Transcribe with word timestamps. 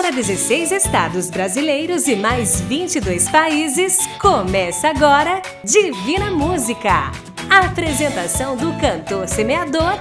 Para 0.00 0.12
16 0.12 0.72
estados 0.72 1.28
brasileiros 1.28 2.08
e 2.08 2.16
mais 2.16 2.58
22 2.62 3.28
países, 3.28 3.98
começa 4.18 4.88
agora 4.88 5.42
Divina 5.62 6.30
Música. 6.30 7.12
A 7.50 7.66
apresentação 7.66 8.56
do 8.56 8.72
cantor 8.80 9.28
semeador 9.28 9.92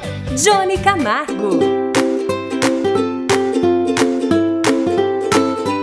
Johnny 0.42 0.78
Camargo. 0.78 1.60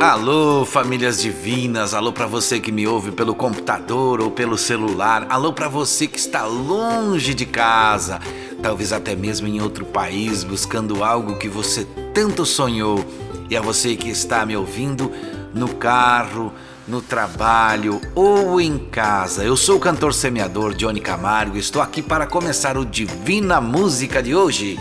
Alô, 0.00 0.64
famílias 0.64 1.20
divinas, 1.20 1.92
alô 1.92 2.10
para 2.10 2.26
você 2.26 2.58
que 2.58 2.72
me 2.72 2.86
ouve 2.86 3.12
pelo 3.12 3.34
computador 3.34 4.22
ou 4.22 4.30
pelo 4.30 4.56
celular, 4.56 5.26
alô 5.28 5.52
para 5.52 5.68
você 5.68 6.06
que 6.06 6.18
está 6.18 6.46
longe 6.46 7.34
de 7.34 7.44
casa, 7.44 8.18
talvez 8.62 8.94
até 8.94 9.14
mesmo 9.14 9.46
em 9.46 9.60
outro 9.60 9.84
país, 9.84 10.42
buscando 10.42 11.04
algo 11.04 11.36
que 11.36 11.50
você 11.50 11.84
tanto 12.14 12.46
sonhou. 12.46 13.04
E 13.48 13.56
a 13.56 13.60
você 13.60 13.94
que 13.96 14.08
está 14.08 14.44
me 14.44 14.56
ouvindo 14.56 15.12
no 15.54 15.74
carro, 15.74 16.52
no 16.86 17.00
trabalho 17.00 18.00
ou 18.14 18.60
em 18.60 18.78
casa. 18.78 19.44
Eu 19.44 19.56
sou 19.56 19.76
o 19.76 19.80
cantor 19.80 20.14
semeador 20.14 20.74
Johnny 20.74 21.00
Camargo 21.00 21.56
e 21.56 21.60
estou 21.60 21.82
aqui 21.82 22.02
para 22.02 22.26
começar 22.26 22.76
o 22.76 22.84
Divina 22.84 23.60
Música 23.60 24.22
de 24.22 24.34
hoje. 24.34 24.78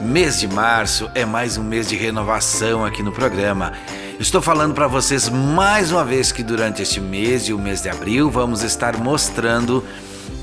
Mês 0.00 0.38
de 0.40 0.46
março 0.46 1.10
é 1.14 1.24
mais 1.24 1.56
um 1.56 1.64
mês 1.64 1.88
de 1.88 1.96
renovação 1.96 2.84
aqui 2.84 3.02
no 3.02 3.12
programa. 3.12 3.72
Estou 4.20 4.40
falando 4.40 4.74
para 4.74 4.86
vocês 4.86 5.28
mais 5.28 5.90
uma 5.92 6.04
vez 6.04 6.32
que 6.32 6.42
durante 6.42 6.82
este 6.82 7.00
mês 7.00 7.48
e 7.48 7.52
o 7.52 7.58
mês 7.58 7.82
de 7.82 7.88
abril 7.88 8.30
vamos 8.30 8.62
estar 8.62 8.96
mostrando 8.96 9.84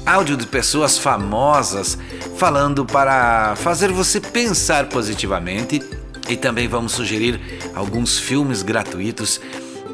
áudio 0.06 0.38
de 0.38 0.46
pessoas 0.46 0.98
famosas 0.98 1.98
falando 2.38 2.86
para 2.86 3.56
fazer 3.56 3.92
você 3.92 4.20
pensar 4.20 4.88
positivamente 4.88 5.82
e 6.30 6.36
também 6.36 6.68
vamos 6.68 6.94
sugerir 6.94 7.40
alguns 7.74 8.18
filmes 8.18 8.62
gratuitos 8.64 9.40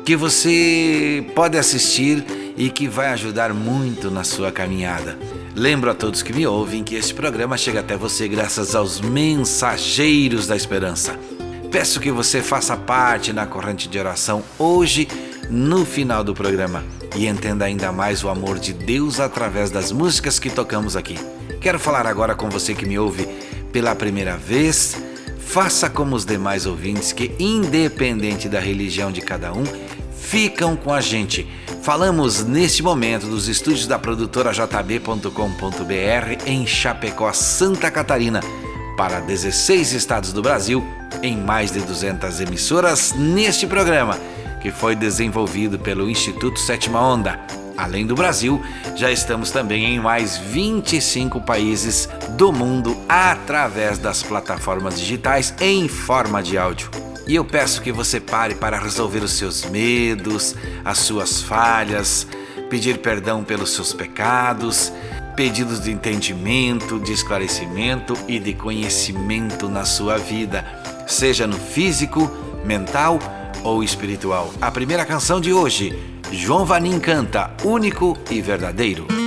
que 0.05 0.15
você 0.15 1.25
pode 1.35 1.57
assistir 1.57 2.23
e 2.57 2.69
que 2.69 2.87
vai 2.87 3.07
ajudar 3.07 3.53
muito 3.53 4.09
na 4.09 4.23
sua 4.23 4.51
caminhada. 4.51 5.17
Lembro 5.55 5.91
a 5.91 5.93
todos 5.93 6.23
que 6.23 6.33
me 6.33 6.47
ouvem 6.47 6.83
que 6.83 6.95
este 6.95 7.13
programa 7.13 7.57
chega 7.57 7.81
até 7.81 7.97
você 7.97 8.27
graças 8.27 8.73
aos 8.73 9.01
mensageiros 9.01 10.47
da 10.47 10.55
esperança. 10.55 11.17
Peço 11.71 11.99
que 11.99 12.11
você 12.11 12.41
faça 12.41 12.75
parte 12.75 13.31
na 13.31 13.45
corrente 13.45 13.87
de 13.87 13.97
oração 13.99 14.43
hoje, 14.57 15.07
no 15.49 15.85
final 15.85 16.23
do 16.23 16.33
programa, 16.33 16.83
e 17.15 17.27
entenda 17.27 17.65
ainda 17.65 17.91
mais 17.91 18.23
o 18.23 18.29
amor 18.29 18.59
de 18.59 18.73
Deus 18.73 19.19
através 19.19 19.69
das 19.69 19.91
músicas 19.91 20.39
que 20.39 20.49
tocamos 20.49 20.95
aqui. 20.95 21.15
Quero 21.61 21.79
falar 21.79 22.07
agora 22.07 22.35
com 22.35 22.49
você 22.49 22.73
que 22.73 22.85
me 22.85 22.97
ouve 22.97 23.27
pela 23.71 23.95
primeira 23.95 24.35
vez. 24.35 25.10
Faça 25.51 25.89
como 25.89 26.15
os 26.15 26.23
demais 26.23 26.65
ouvintes 26.65 27.11
que, 27.11 27.35
independente 27.37 28.47
da 28.47 28.61
religião 28.61 29.11
de 29.11 29.19
cada 29.19 29.51
um, 29.51 29.65
ficam 30.17 30.77
com 30.77 30.93
a 30.93 31.01
gente. 31.01 31.45
Falamos 31.81 32.41
neste 32.41 32.81
momento 32.81 33.27
dos 33.27 33.49
estúdios 33.49 33.85
da 33.85 33.99
produtora 33.99 34.53
jb.com.br 34.53 35.27
em 36.45 36.65
Chapecó, 36.65 37.33
Santa 37.33 37.91
Catarina 37.91 38.39
para 38.95 39.19
16 39.19 39.91
estados 39.91 40.31
do 40.31 40.41
Brasil 40.41 40.85
em 41.21 41.35
mais 41.35 41.69
de 41.69 41.81
200 41.81 42.39
emissoras 42.39 43.13
neste 43.13 43.67
programa, 43.67 44.17
que 44.61 44.71
foi 44.71 44.95
desenvolvido 44.95 45.77
pelo 45.77 46.09
Instituto 46.09 46.61
Sétima 46.61 47.01
Onda. 47.01 47.60
Além 47.81 48.05
do 48.05 48.13
Brasil, 48.13 48.61
já 48.95 49.11
estamos 49.11 49.49
também 49.49 49.85
em 49.85 49.99
mais 49.99 50.37
25 50.37 51.41
países 51.41 52.07
do 52.37 52.53
mundo 52.53 52.95
através 53.09 53.97
das 53.97 54.21
plataformas 54.21 54.99
digitais 54.99 55.51
em 55.59 55.87
forma 55.87 56.43
de 56.43 56.59
áudio. 56.59 56.91
E 57.27 57.33
eu 57.33 57.43
peço 57.43 57.81
que 57.81 57.91
você 57.91 58.19
pare 58.19 58.53
para 58.53 58.77
resolver 58.77 59.23
os 59.23 59.31
seus 59.31 59.65
medos, 59.65 60.55
as 60.85 60.99
suas 60.99 61.41
falhas, 61.41 62.27
pedir 62.69 62.99
perdão 62.99 63.43
pelos 63.43 63.73
seus 63.73 63.93
pecados 63.93 64.93
pedidos 65.35 65.79
de 65.81 65.91
entendimento, 65.91 66.99
de 66.99 67.13
esclarecimento 67.13 68.13
e 68.27 68.37
de 68.37 68.53
conhecimento 68.53 69.69
na 69.69 69.85
sua 69.85 70.17
vida, 70.17 70.63
seja 71.07 71.47
no 71.47 71.57
físico, 71.57 72.29
mental 72.63 73.17
ou 73.63 73.83
espiritual. 73.83 74.53
A 74.61 74.69
primeira 74.69 75.05
canção 75.05 75.39
de 75.39 75.53
hoje, 75.53 75.97
João 76.31 76.65
Vanim 76.65 76.99
canta 76.99 77.51
Único 77.63 78.17
e 78.29 78.41
Verdadeiro. 78.41 79.20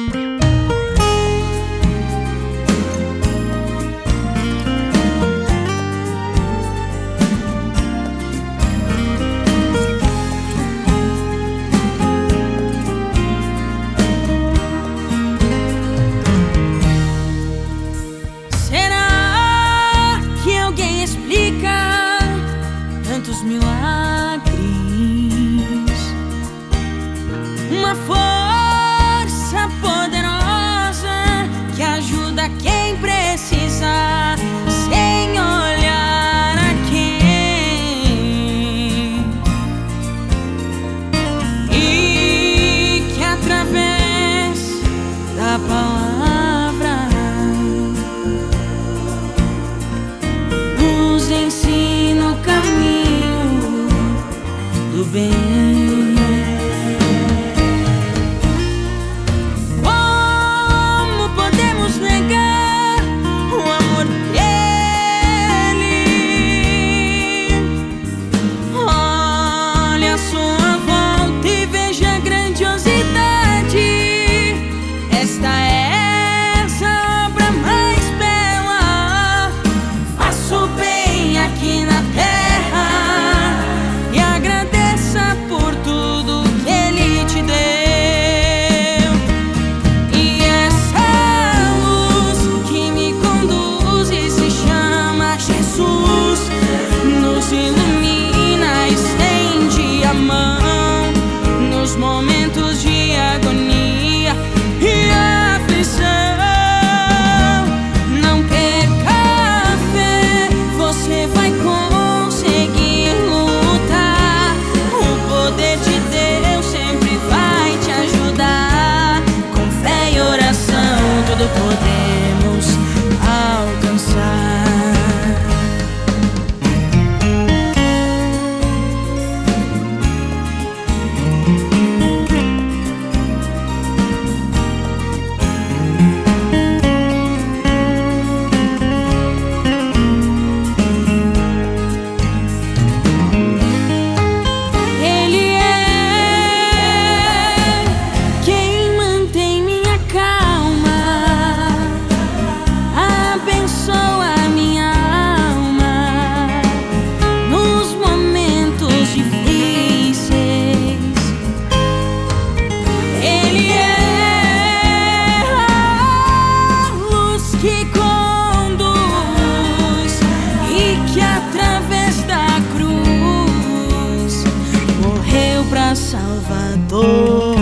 Oh. 177.06 177.53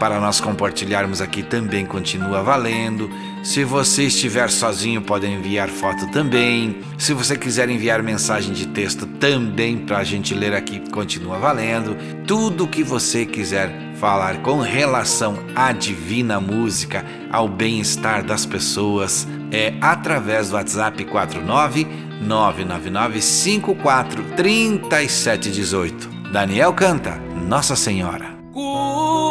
para 0.00 0.18
nós 0.18 0.40
compartilharmos 0.40 1.20
aqui 1.20 1.42
também 1.42 1.84
continua 1.84 2.42
valendo. 2.42 3.10
Se 3.44 3.64
você 3.64 4.04
estiver 4.04 4.48
sozinho, 4.50 5.02
pode 5.02 5.26
enviar 5.26 5.68
foto 5.68 6.06
também. 6.10 6.80
Se 6.96 7.12
você 7.12 7.36
quiser 7.36 7.68
enviar 7.68 8.02
mensagem 8.02 8.54
de 8.54 8.66
texto 8.68 9.04
também 9.04 9.76
para 9.76 9.98
a 9.98 10.04
gente 10.04 10.34
ler 10.34 10.54
aqui, 10.54 10.80
continua 10.90 11.38
valendo. 11.38 11.94
Tudo 12.26 12.66
que 12.66 12.82
você 12.82 13.26
quiser 13.26 13.70
falar 13.96 14.38
com 14.38 14.60
relação 14.60 15.38
à 15.54 15.70
divina 15.70 16.40
música, 16.40 17.04
ao 17.30 17.46
bem-estar 17.46 18.24
das 18.24 18.46
pessoas, 18.46 19.28
é 19.52 19.74
através 19.82 20.48
do 20.48 20.56
WhatsApp 20.56 21.04
49 21.04 21.86
999 22.22 23.20
54 23.20 24.24
3718. 24.34 26.08
Daniel 26.32 26.72
canta 26.72 27.20
Nossa 27.46 27.76
Senhora. 27.76 28.39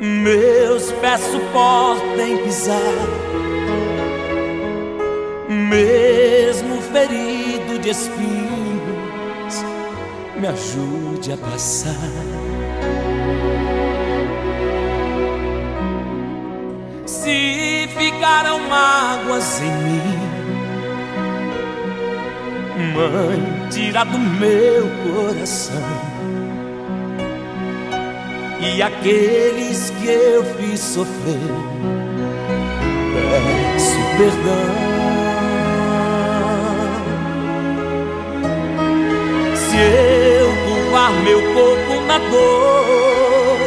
meus 0.00 0.92
pés 0.92 1.20
suportem 1.20 2.38
pisar, 2.44 2.80
mesmo 5.48 6.80
ferido 6.92 7.78
de 7.78 7.90
espinhos, 7.90 9.64
me 10.36 10.46
ajude 10.48 11.32
a 11.32 11.36
passar. 11.36 11.94
Se 17.06 17.88
ficaram 17.96 18.58
mágoas 18.68 19.60
em 19.62 19.72
mim, 19.84 20.02
mãe, 22.94 23.68
tira 23.70 24.04
do 24.04 24.18
meu 24.18 24.86
coração 25.04 26.15
e 28.60 28.82
aqueles 28.82 29.90
que 29.90 30.08
eu 30.08 30.44
fiz 30.44 30.80
sofrer. 30.80 31.38
Peço 33.12 33.96
perdão. 34.16 34.86
Se 39.56 39.76
eu 39.76 40.48
curvar 40.64 41.12
meu 41.22 41.40
corpo 41.54 42.00
na 42.06 42.18
dor, 42.18 43.58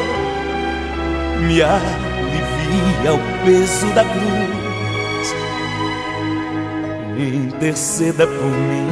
me 1.48 1.62
alivia 1.62 3.14
o 3.14 3.46
peso 3.46 3.88
da 3.94 4.04
cruz. 4.04 5.36
Interceda 7.18 8.26
por 8.26 8.46
mim, 8.46 8.88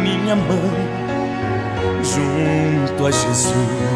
minha 0.00 0.36
mãe, 0.36 0.88
junto 2.02 3.06
a 3.06 3.10
Jesus. 3.10 3.95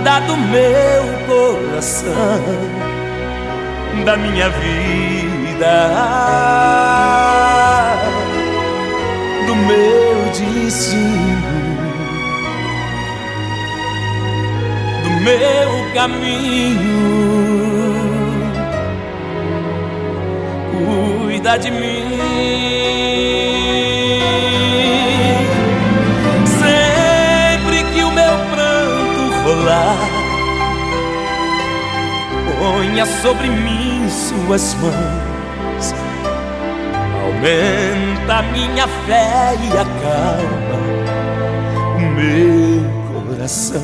cuida 0.00 0.20
do 0.20 0.36
meu 0.36 1.04
coração 1.26 2.14
da 4.04 4.16
minha 4.16 4.48
vida, 4.48 5.76
do 9.46 9.56
meu 9.56 10.24
destino, 10.32 11.76
do 15.02 15.10
meu 15.22 15.92
caminho. 15.94 17.20
Cuida 20.70 21.58
de 21.58 21.70
mim. 21.70 22.60
Ponha 32.90 33.06
sobre 33.06 33.48
mim 33.48 34.08
suas 34.08 34.74
mãos, 34.74 35.94
aumenta 37.22 38.42
minha 38.52 38.88
fé 39.06 39.54
e 39.62 39.68
acalma 39.78 40.78
o 41.96 42.00
meu 42.00 43.28
coração. 43.28 43.80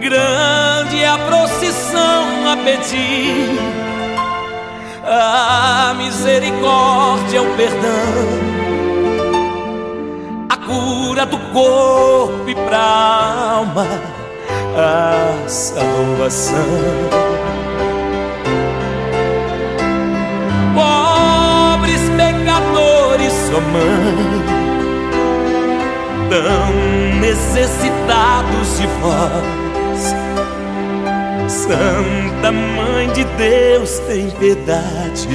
Grande 0.00 1.02
é 1.02 1.08
a 1.08 1.18
procissão 1.18 2.52
a 2.52 2.56
pedir. 2.64 3.60
A 5.08 5.94
misericórdia, 5.96 7.42
o 7.42 7.56
perdão, 7.56 8.26
a 10.48 10.56
cura 10.56 11.24
do 11.24 11.38
corpo 11.52 12.48
e 12.48 12.54
pra 12.56 12.78
alma, 12.78 14.15
a 14.76 15.48
salvação. 15.48 17.26
sua 23.56 23.60
mãe, 23.60 24.16
tão 26.28 27.20
necessitados 27.20 28.78
de 28.78 28.86
vós. 29.00 30.14
Santa 31.48 32.52
Mãe 32.52 33.08
de 33.12 33.24
Deus, 33.24 33.98
tem 34.00 34.30
piedade 34.30 35.28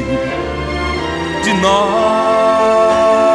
de 1.43 1.53
nós. 1.61 3.30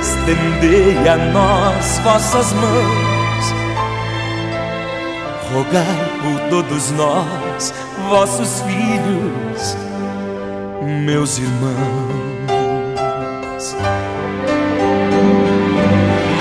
Estendei 0.00 1.08
a 1.08 1.16
nós 1.32 1.98
vossas 2.04 2.52
mãos 2.52 3.24
rogai 5.54 6.10
por 6.20 6.40
todos 6.50 6.90
nós, 6.90 7.72
vossos 8.08 8.62
filhos, 8.62 9.76
meus 10.82 11.38
irmãos. 11.38 11.74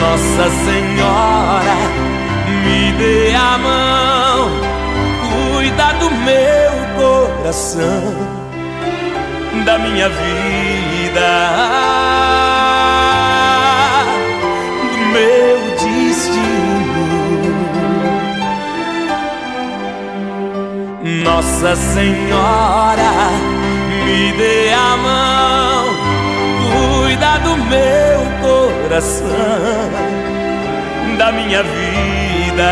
Nossa 0.02 0.50
Senhora, 0.66 1.76
me 2.66 2.92
dê 2.98 3.36
a 3.36 3.58
mão, 3.60 4.50
cuida 5.54 5.94
do 6.00 6.10
meu 6.10 6.74
coração, 6.98 8.04
da 9.64 9.78
minha 9.78 10.10
vida 10.10 12.03
Nossa 21.64 21.78
Senhora, 21.78 23.12
me 24.04 24.34
dê 24.34 24.74
a 24.74 24.98
mão, 24.98 25.86
cuida 27.00 27.40
do 27.40 27.56
meu 27.56 28.20
coração, 28.42 29.90
da 31.18 31.32
minha 31.32 31.64
vida, 31.64 32.70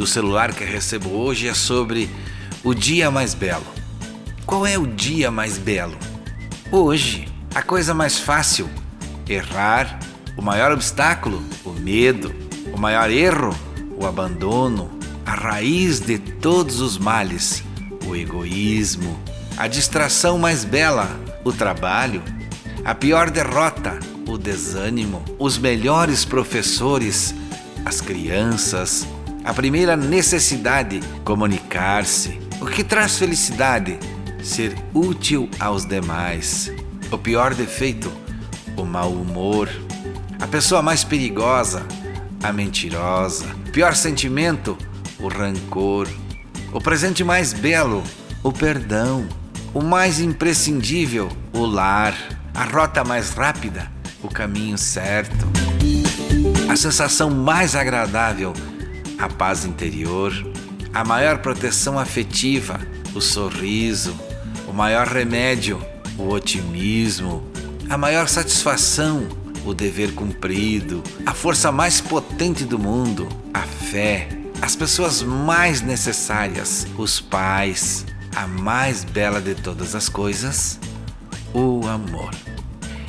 do 0.00 0.06
celular 0.06 0.54
que 0.54 0.64
recebo 0.64 1.10
hoje 1.10 1.46
é 1.46 1.52
sobre 1.52 2.08
o 2.64 2.72
dia 2.72 3.10
mais 3.10 3.34
belo. 3.34 3.66
Qual 4.46 4.66
é 4.66 4.78
o 4.78 4.86
dia 4.86 5.30
mais 5.30 5.58
belo? 5.58 5.94
Hoje, 6.72 7.28
a 7.54 7.60
coisa 7.60 7.92
mais 7.92 8.18
fácil, 8.18 8.66
errar, 9.28 10.00
o 10.38 10.40
maior 10.40 10.72
obstáculo, 10.72 11.44
o 11.66 11.72
medo, 11.72 12.34
o 12.72 12.80
maior 12.80 13.10
erro, 13.10 13.54
o 13.94 14.06
abandono, 14.06 14.90
a 15.26 15.32
raiz 15.32 16.00
de 16.00 16.18
todos 16.18 16.80
os 16.80 16.96
males, 16.96 17.62
o 18.06 18.16
egoísmo, 18.16 19.20
a 19.58 19.68
distração 19.68 20.38
mais 20.38 20.64
bela, 20.64 21.10
o 21.44 21.52
trabalho, 21.52 22.22
a 22.86 22.94
pior 22.94 23.28
derrota, 23.28 24.00
o 24.26 24.38
desânimo, 24.38 25.22
os 25.38 25.58
melhores 25.58 26.24
professores, 26.24 27.34
as 27.84 28.00
crianças, 28.00 29.06
a 29.50 29.52
primeira 29.52 29.96
necessidade, 29.96 31.00
comunicar-se. 31.24 32.38
O 32.60 32.66
que 32.66 32.84
traz 32.84 33.18
felicidade? 33.18 33.98
Ser 34.40 34.76
útil 34.94 35.50
aos 35.58 35.84
demais. 35.84 36.72
O 37.10 37.18
pior 37.18 37.52
defeito? 37.52 38.12
O 38.76 38.84
mau 38.84 39.10
humor. 39.10 39.68
A 40.40 40.46
pessoa 40.46 40.82
mais 40.82 41.02
perigosa? 41.02 41.84
A 42.40 42.52
mentirosa. 42.52 43.46
O 43.66 43.72
pior 43.72 43.96
sentimento? 43.96 44.78
O 45.18 45.26
rancor. 45.26 46.06
O 46.72 46.80
presente 46.80 47.24
mais 47.24 47.52
belo? 47.52 48.04
O 48.44 48.52
perdão. 48.52 49.26
O 49.74 49.82
mais 49.82 50.20
imprescindível? 50.20 51.28
O 51.52 51.66
lar. 51.66 52.14
A 52.54 52.62
rota 52.62 53.02
mais 53.02 53.32
rápida? 53.32 53.90
O 54.22 54.28
caminho 54.28 54.78
certo 54.78 55.50
a 56.70 56.76
sensação 56.76 57.30
mais 57.30 57.74
agradável, 57.74 58.52
a 59.20 59.28
paz 59.28 59.66
interior, 59.66 60.32
a 60.94 61.04
maior 61.04 61.38
proteção 61.38 61.98
afetiva, 61.98 62.80
o 63.14 63.20
sorriso, 63.20 64.18
o 64.66 64.72
maior 64.72 65.06
remédio, 65.06 65.84
o 66.16 66.28
otimismo, 66.28 67.46
a 67.88 67.98
maior 67.98 68.28
satisfação, 68.28 69.28
o 69.64 69.74
dever 69.74 70.14
cumprido, 70.14 71.02
a 71.26 71.34
força 71.34 71.70
mais 71.70 72.00
potente 72.00 72.64
do 72.64 72.78
mundo, 72.78 73.28
a 73.52 73.60
fé, 73.60 74.28
as 74.62 74.74
pessoas 74.74 75.22
mais 75.22 75.82
necessárias, 75.82 76.86
os 76.96 77.20
pais, 77.20 78.06
a 78.34 78.46
mais 78.46 79.04
bela 79.04 79.40
de 79.40 79.54
todas 79.54 79.94
as 79.94 80.08
coisas, 80.08 80.78
o 81.52 81.86
amor. 81.86 82.30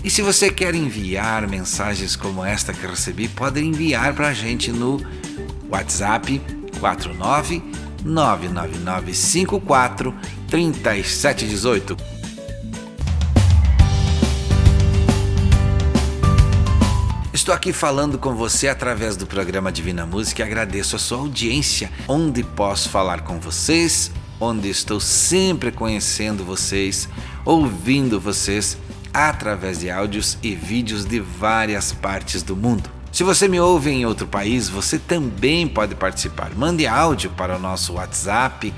E 0.03 0.09
se 0.09 0.21
você 0.21 0.49
quer 0.49 0.73
enviar 0.73 1.47
mensagens 1.47 2.15
como 2.15 2.43
esta 2.43 2.73
que 2.73 2.85
recebi, 2.85 3.27
pode 3.27 3.61
enviar 3.61 4.13
para 4.13 4.29
a 4.29 4.33
gente 4.33 4.71
no 4.71 4.99
WhatsApp 5.71 6.39
49 6.79 7.63
99954 8.03 10.13
3718. 10.47 11.97
Estou 17.33 17.55
aqui 17.55 17.73
falando 17.73 18.19
com 18.19 18.35
você 18.35 18.67
através 18.67 19.17
do 19.17 19.25
programa 19.25 19.71
Divina 19.71 20.05
Música 20.05 20.43
e 20.43 20.45
agradeço 20.45 20.95
a 20.95 20.99
sua 20.99 21.17
audiência, 21.17 21.91
onde 22.07 22.43
posso 22.43 22.87
falar 22.89 23.21
com 23.21 23.39
vocês, 23.39 24.11
onde 24.39 24.69
estou 24.69 24.99
sempre 24.99 25.71
conhecendo 25.71 26.43
vocês, 26.43 27.09
ouvindo 27.43 28.19
vocês 28.19 28.77
através 29.13 29.79
de 29.79 29.89
áudios 29.89 30.37
e 30.43 30.53
vídeos 30.53 31.05
de 31.05 31.19
várias 31.19 31.91
partes 31.91 32.43
do 32.43 32.55
mundo. 32.55 33.00
Se 33.11 33.23
você 33.23 33.47
me 33.47 33.59
ouve 33.59 33.91
em 33.91 34.03
outro 34.05 34.25
país, 34.25 34.69
você 34.69 34.97
também 34.97 35.67
pode 35.67 35.93
participar. 35.95 36.55
Mande 36.55 36.87
áudio 36.87 37.29
para 37.31 37.57
o 37.57 37.59
nosso 37.59 37.95
WhatsApp 37.95 38.73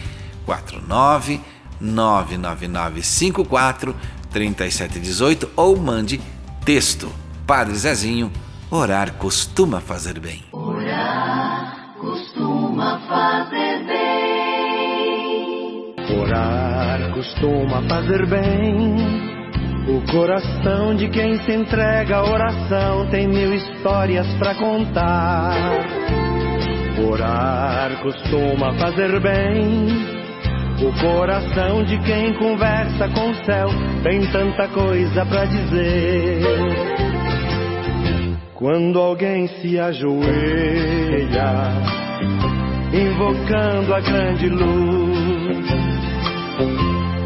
49 0.46 1.40
99954 1.80 3.96
3718 4.32 5.52
ou 5.56 5.78
mande 5.78 6.20
texto. 6.66 7.08
Padre 7.46 7.76
Zezinho, 7.76 8.32
orar 8.72 9.14
costuma 9.14 9.80
fazer 9.80 10.20
bem. 10.20 10.44
Orar 10.52 11.94
costuma 12.00 13.00
fazer 13.08 13.86
bem. 13.86 15.94
Orar 16.20 17.14
costuma 17.14 17.88
fazer 17.88 18.28
bem. 18.28 19.33
O 19.86 20.00
coração 20.10 20.96
de 20.96 21.10
quem 21.10 21.38
se 21.40 21.52
entrega 21.52 22.16
à 22.16 22.24
oração 22.24 23.06
tem 23.10 23.28
mil 23.28 23.54
histórias 23.54 24.26
para 24.36 24.56
contar. 24.56 25.54
Orar 27.06 27.92
costuma 28.02 28.74
fazer 28.76 29.20
bem. 29.20 29.88
O 30.82 30.92
coração 31.02 31.84
de 31.84 32.00
quem 32.00 32.34
conversa 32.36 33.10
com 33.10 33.32
o 33.32 33.36
céu 33.44 33.68
tem 34.04 34.26
tanta 34.32 34.70
coisa 34.70 35.26
para 35.26 35.46
dizer. 35.46 36.42
Quando 38.54 39.02
alguém 39.02 39.48
se 39.48 39.78
ajoelha, 39.78 40.24
invocando 42.94 43.94
a 43.94 44.00
grande 44.00 44.48
luz, 44.48 45.34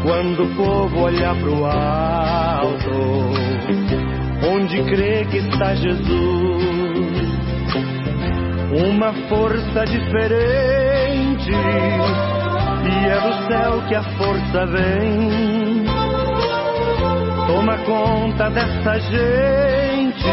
quando 0.08 0.44
o 0.44 0.54
povo 0.56 1.00
olha 1.02 1.34
pro 1.34 1.66
alto, 1.66 2.90
onde 4.50 4.82
crê 4.84 5.26
que 5.26 5.36
está 5.36 5.74
Jesus, 5.74 6.08
uma 8.88 9.12
força 9.28 9.84
diferente 9.84 11.50
e 11.50 13.06
é 13.06 13.20
do 13.20 13.48
céu 13.48 13.82
que 13.86 13.94
a 13.94 14.02
força 14.16 14.64
vem. 14.64 15.84
Toma 17.46 17.76
conta 17.84 18.48
dessa 18.48 18.98
gente, 19.00 20.24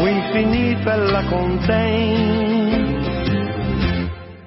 o 0.00 0.08
infinito 0.08 0.88
ela 0.88 1.24
contém. 1.24 2.51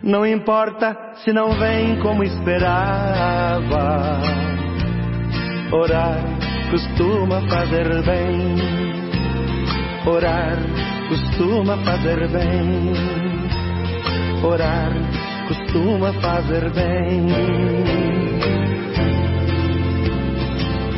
Não 0.05 0.23
importa 0.23 0.95
se 1.23 1.33
não 1.33 1.53
vem 1.53 1.99
como 1.99 2.23
esperava. 2.23 4.21
Orar 5.71 6.19
costuma 6.69 7.41
fazer 7.49 8.03
bem. 8.03 8.55
Orar 10.05 10.57
costuma 11.09 11.77
fazer 11.77 12.27
bem. 12.27 12.93
Orar 14.43 14.93
costuma 15.47 16.13
fazer 16.21 16.69
bem. 16.69 17.25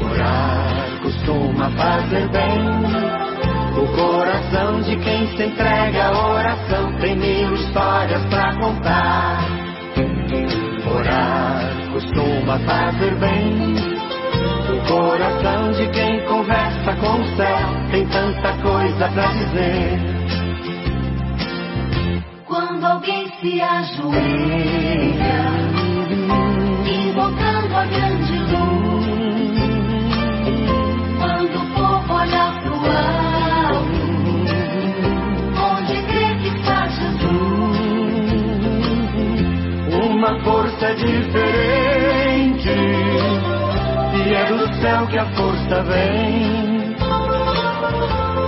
Orar 0.03 0.99
costuma 1.01 1.71
fazer 1.71 2.27
bem. 2.27 3.26
O 3.77 3.87
coração 3.95 4.81
de 4.81 4.95
quem 4.97 5.27
se 5.37 5.43
entrega 5.43 6.07
à 6.07 6.29
oração 6.29 6.91
tem 6.99 7.15
mil 7.15 7.53
histórias 7.53 8.25
pra 8.25 8.55
contar. 8.55 9.37
Orar 10.91 11.91
costuma 11.93 12.57
fazer 12.59 13.13
bem. 13.15 13.75
O 14.67 14.79
coração 14.87 15.71
de 15.73 15.87
quem 15.91 16.19
conversa 16.25 16.95
com 16.95 17.21
o 17.21 17.27
céu 17.35 17.69
tem 17.91 18.07
tanta 18.07 18.53
coisa 18.63 19.09
pra 19.09 19.27
dizer. 19.27 19.99
Quando 22.45 22.83
alguém 22.83 23.27
se 23.39 23.61
ajoelha, 23.61 25.17
Força 40.47 40.95
diferente 40.95 42.69
e 44.15 44.33
é 44.33 44.45
do 44.45 44.65
céu 44.81 45.05
que 45.07 45.17
a 45.17 45.25
força 45.35 45.83
vem. 45.83 46.95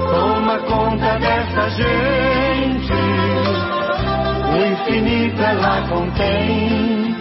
Toma 0.10 0.60
conta 0.60 1.20
dessa 1.20 1.70
gente, 1.72 2.94
o 4.48 4.56
infinito 4.66 5.42
ela 5.42 5.88
contém. 5.90 7.16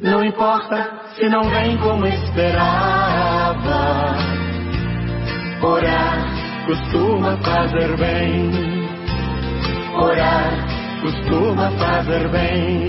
Não 0.00 0.24
importa 0.24 0.88
se 1.16 1.28
não 1.28 1.42
vem 1.50 1.76
como 1.78 2.06
esperava. 2.06 2.54
Orar 5.62 6.26
costuma 6.66 7.36
fazer 7.38 7.96
bem. 7.96 8.52
Orar 9.96 10.73
costuma 11.04 11.70
fazer 11.72 12.28
bem. 12.30 12.88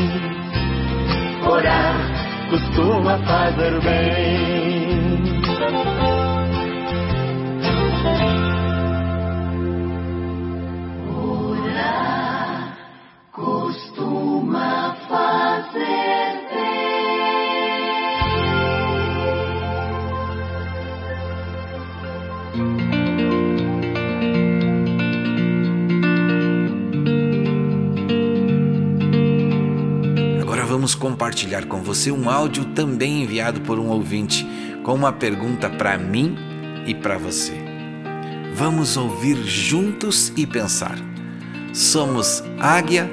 Orar 1.46 1.96
costuma 2.50 3.18
fazer 3.20 3.82
bem. 3.82 5.05
Vamos 30.76 30.94
compartilhar 30.94 31.68
com 31.68 31.82
você 31.82 32.12
um 32.12 32.30
áudio 32.30 32.66
também 32.74 33.24
enviado 33.24 33.62
por 33.62 33.80
um 33.80 33.88
ouvinte 33.88 34.46
com 34.84 34.94
uma 34.94 35.14
pergunta 35.14 35.70
para 35.70 35.98
mim 35.98 36.36
e 36.86 36.94
para 36.94 37.18
você. 37.18 37.54
Vamos 38.54 38.98
ouvir 38.98 39.38
juntos 39.38 40.34
e 40.36 40.46
pensar. 40.46 40.98
Somos 41.74 42.44
águia 42.60 43.10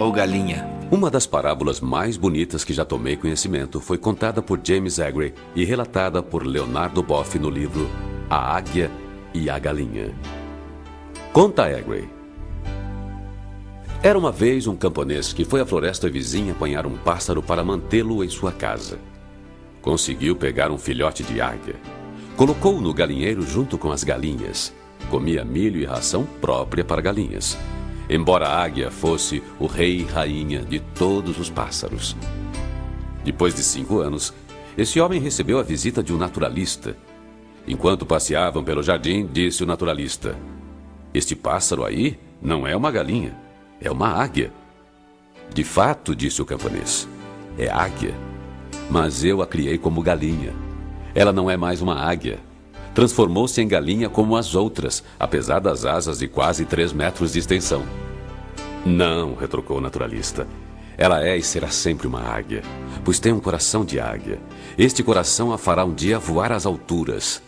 ou 0.00 0.10
galinha? 0.10 0.68
Uma 0.90 1.08
das 1.08 1.28
parábolas 1.28 1.80
mais 1.80 2.16
bonitas 2.16 2.64
que 2.64 2.72
já 2.72 2.84
tomei 2.84 3.16
conhecimento 3.16 3.80
foi 3.80 3.98
contada 3.98 4.42
por 4.42 4.58
James 4.60 4.98
Aggrey 4.98 5.32
e 5.54 5.64
relatada 5.64 6.20
por 6.20 6.44
Leonardo 6.44 7.04
Boff 7.04 7.38
no 7.38 7.48
livro 7.48 7.88
A 8.28 8.56
Águia 8.56 8.90
e 9.32 9.48
a 9.48 9.56
Galinha. 9.60 10.12
Conta 11.32 11.66
Aggrey. 11.66 12.15
Era 14.06 14.16
uma 14.16 14.30
vez 14.30 14.68
um 14.68 14.76
camponês 14.76 15.32
que 15.32 15.44
foi 15.44 15.60
à 15.60 15.66
floresta 15.66 16.08
vizinha 16.08 16.52
apanhar 16.52 16.86
um 16.86 16.96
pássaro 16.96 17.42
para 17.42 17.64
mantê-lo 17.64 18.22
em 18.22 18.28
sua 18.28 18.52
casa. 18.52 19.00
Conseguiu 19.82 20.36
pegar 20.36 20.70
um 20.70 20.78
filhote 20.78 21.24
de 21.24 21.40
águia. 21.40 21.74
Colocou-o 22.36 22.80
no 22.80 22.94
galinheiro 22.94 23.42
junto 23.42 23.76
com 23.76 23.90
as 23.90 24.04
galinhas. 24.04 24.72
Comia 25.10 25.44
milho 25.44 25.80
e 25.80 25.84
ração 25.84 26.24
própria 26.40 26.84
para 26.84 27.02
galinhas. 27.02 27.58
Embora 28.08 28.46
a 28.46 28.62
águia 28.62 28.92
fosse 28.92 29.42
o 29.58 29.66
rei 29.66 30.02
e 30.02 30.04
rainha 30.04 30.62
de 30.62 30.78
todos 30.78 31.36
os 31.36 31.50
pássaros. 31.50 32.16
Depois 33.24 33.56
de 33.56 33.64
cinco 33.64 33.98
anos, 33.98 34.32
esse 34.78 35.00
homem 35.00 35.20
recebeu 35.20 35.58
a 35.58 35.64
visita 35.64 36.00
de 36.00 36.14
um 36.14 36.16
naturalista. 36.16 36.96
Enquanto 37.66 38.06
passeavam 38.06 38.62
pelo 38.62 38.84
jardim, 38.84 39.26
disse 39.26 39.64
o 39.64 39.66
naturalista: 39.66 40.38
Este 41.12 41.34
pássaro 41.34 41.84
aí 41.84 42.16
não 42.40 42.64
é 42.64 42.76
uma 42.76 42.92
galinha, 42.92 43.45
é 43.80 43.90
uma 43.90 44.08
águia. 44.08 44.52
De 45.52 45.64
fato, 45.64 46.14
disse 46.14 46.42
o 46.42 46.46
camponês, 46.46 47.08
é 47.58 47.68
águia. 47.68 48.14
Mas 48.90 49.24
eu 49.24 49.42
a 49.42 49.46
criei 49.46 49.78
como 49.78 50.02
galinha. 50.02 50.52
Ela 51.14 51.32
não 51.32 51.50
é 51.50 51.56
mais 51.56 51.80
uma 51.80 51.94
águia. 51.94 52.38
Transformou-se 52.94 53.60
em 53.60 53.68
galinha 53.68 54.08
como 54.08 54.36
as 54.36 54.54
outras, 54.54 55.02
apesar 55.18 55.60
das 55.60 55.84
asas 55.84 56.18
de 56.18 56.28
quase 56.28 56.64
três 56.64 56.92
metros 56.92 57.32
de 57.32 57.38
extensão. 57.38 57.84
Não, 58.84 59.34
retrucou 59.34 59.78
o 59.78 59.80
naturalista. 59.80 60.46
Ela 60.96 61.22
é 61.26 61.36
e 61.36 61.42
será 61.42 61.68
sempre 61.68 62.06
uma 62.06 62.22
águia, 62.22 62.62
pois 63.04 63.18
tem 63.18 63.32
um 63.32 63.40
coração 63.40 63.84
de 63.84 64.00
águia. 64.00 64.38
Este 64.78 65.02
coração 65.02 65.52
a 65.52 65.58
fará 65.58 65.84
um 65.84 65.92
dia 65.92 66.18
voar 66.18 66.52
às 66.52 66.64
alturas. 66.64 67.42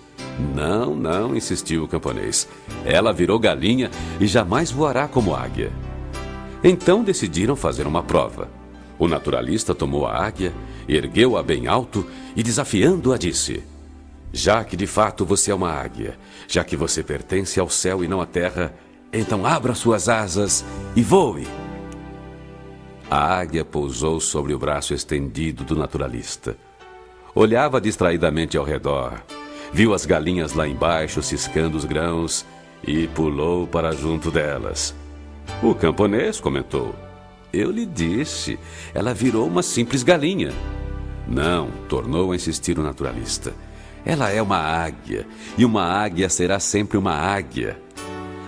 Não, 0.55 0.95
não, 0.95 1.35
insistiu 1.35 1.85
o 1.85 1.89
camponês. 1.89 2.47
Ela 2.85 3.13
virou 3.13 3.39
galinha 3.39 3.91
e 4.21 4.27
jamais 4.27 4.71
voará 4.71 5.09
como 5.09 5.35
águia. 5.35 5.73
Então 6.63 7.05
decidiram 7.05 7.55
fazer 7.55 7.87
uma 7.87 8.03
prova. 8.03 8.49
O 8.99 9.07
naturalista 9.07 9.75
tomou 9.75 10.07
a 10.07 10.17
águia, 10.17 10.53
ergueu-a 10.89 11.43
bem 11.43 11.69
alto 11.69 12.05
e, 12.35 12.43
desafiando-a, 12.43 13.17
disse: 13.17 13.63
Já 14.33 14.65
que 14.65 14.77
de 14.77 14.87
fato 14.87 15.25
você 15.25 15.53
é 15.53 15.55
uma 15.55 15.71
águia, 15.71 16.19
já 16.49 16.65
que 16.65 16.77
você 16.77 17.03
pertence 17.03 17.61
ao 17.61 17.69
céu 17.69 18.03
e 18.03 18.09
não 18.09 18.21
à 18.21 18.27
terra, 18.27 18.75
então 19.13 19.47
abra 19.47 19.75
suas 19.75 20.09
asas 20.09 20.65
e 20.97 21.03
voe. 21.03 21.47
A 23.11 23.39
águia 23.39 23.65
pousou 23.65 24.21
sobre 24.21 24.53
o 24.53 24.59
braço 24.59 24.93
estendido 24.93 25.65
do 25.65 25.77
naturalista. 25.77 26.57
Olhava 27.35 27.81
distraidamente 27.81 28.59
ao 28.59 28.65
redor, 28.65 29.23
viu 29.73 29.95
as 29.95 30.05
galinhas 30.05 30.55
lá 30.55 30.67
embaixo 30.67 31.23
ciscando 31.23 31.77
os 31.77 31.85
grãos 31.85 32.45
e 32.87 33.07
pulou 33.09 33.67
para 33.67 33.93
junto 33.93 34.31
delas. 34.31 34.95
O 35.63 35.75
camponês 35.75 36.41
comentou: 36.41 36.95
Eu 37.53 37.71
lhe 37.71 37.85
disse, 37.85 38.59
ela 38.95 39.13
virou 39.13 39.47
uma 39.47 39.63
simples 39.63 40.03
galinha. 40.03 40.53
Não, 41.27 41.71
tornou 41.89 42.33
a 42.33 42.37
insistir 42.37 42.79
o 42.79 42.83
naturalista. 42.83 43.53
Ela 44.05 44.31
é 44.31 44.41
uma 44.41 44.59
águia, 44.59 45.27
e 45.57 45.65
uma 45.65 45.85
águia 45.85 46.29
será 46.29 46.59
sempre 46.59 46.97
uma 46.97 47.13
águia. 47.13 47.81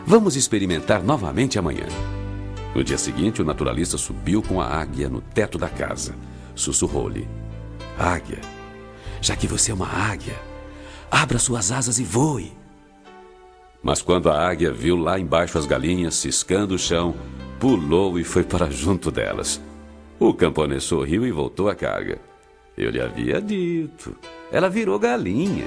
Vamos 0.07 0.37
experimentar 0.37 1.03
novamente 1.03 1.59
amanhã. 1.59 1.87
No 2.75 2.85
dia 2.85 2.97
seguinte, 2.97 3.43
o 3.43 3.45
naturalista 3.45 3.99
subiu 3.99 4.43
com 4.43 4.61
a 4.61 4.67
águia 4.67 5.09
no 5.09 5.21
teto 5.21 5.59
da 5.59 5.69
casa. 5.69 6.15
Sussurrou-lhe: 6.55 7.29
Águia, 7.99 8.41
já 9.21 9.37
que 9.37 9.47
você 9.47 9.73
é 9.73 9.75
uma 9.75 9.89
águia, 9.89 10.41
abra 11.11 11.39
suas 11.39 11.73
asas 11.73 11.99
e 11.99 12.05
voe. 12.05 12.60
Mas 13.83 14.03
quando 14.03 14.31
a 14.31 14.49
águia 14.49 14.73
viu 14.73 14.97
lá 14.97 15.19
embaixo 15.19 15.57
as 15.59 15.67
galinhas 15.67 16.15
ciscando 16.15 16.73
o 16.73 16.79
chão, 16.79 17.15
pulou 17.59 18.19
e 18.19 18.25
foi 18.25 18.45
para 18.45 18.71
junto 18.71 19.11
delas. 19.11 19.61
O 20.19 20.35
camponês 20.35 20.85
sorriu 20.85 21.27
e 21.27 21.31
voltou 21.31 21.69
à 21.69 21.75
carga. 21.75 22.19
Eu 22.77 22.91
lhe 22.91 23.01
havia 23.01 23.41
dito. 23.41 24.15
Ela 24.53 24.69
virou 24.69 24.99
galinha. 24.99 25.67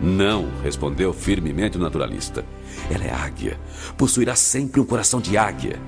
Não, 0.00 0.48
respondeu 0.62 1.12
firmemente 1.12 1.76
o 1.76 1.80
naturalista. 1.80 2.44
Ela 2.90 3.04
é 3.04 3.12
águia. 3.12 3.58
Possuirá 3.96 4.34
sempre 4.34 4.80
um 4.80 4.84
coração 4.84 5.20
de 5.20 5.36
águia. 5.36 5.78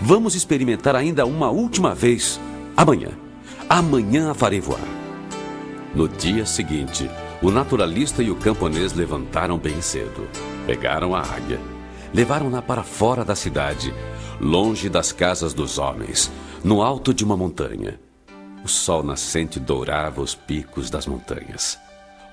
Vamos 0.00 0.34
experimentar 0.34 0.96
ainda 0.96 1.26
uma 1.26 1.50
última 1.50 1.94
vez. 1.94 2.40
Amanhã. 2.76 3.10
Amanhã 3.68 4.30
a 4.30 4.34
farei 4.34 4.60
voar. 4.60 4.80
No 5.94 6.08
dia 6.08 6.46
seguinte, 6.46 7.10
o 7.42 7.50
naturalista 7.50 8.22
e 8.22 8.30
o 8.30 8.36
camponês 8.36 8.92
levantaram 8.92 9.56
bem 9.58 9.80
cedo. 9.80 10.28
Pegaram 10.66 11.14
a 11.14 11.20
águia, 11.20 11.58
levaram-na 12.12 12.60
para 12.60 12.82
fora 12.82 13.24
da 13.24 13.34
cidade, 13.34 13.94
longe 14.38 14.88
das 14.90 15.10
casas 15.10 15.54
dos 15.54 15.78
homens, 15.78 16.30
no 16.62 16.82
alto 16.82 17.14
de 17.14 17.24
uma 17.24 17.36
montanha. 17.36 17.98
O 18.62 18.68
sol 18.68 19.02
nascente 19.02 19.58
dourava 19.58 20.20
os 20.20 20.34
picos 20.34 20.90
das 20.90 21.06
montanhas. 21.06 21.78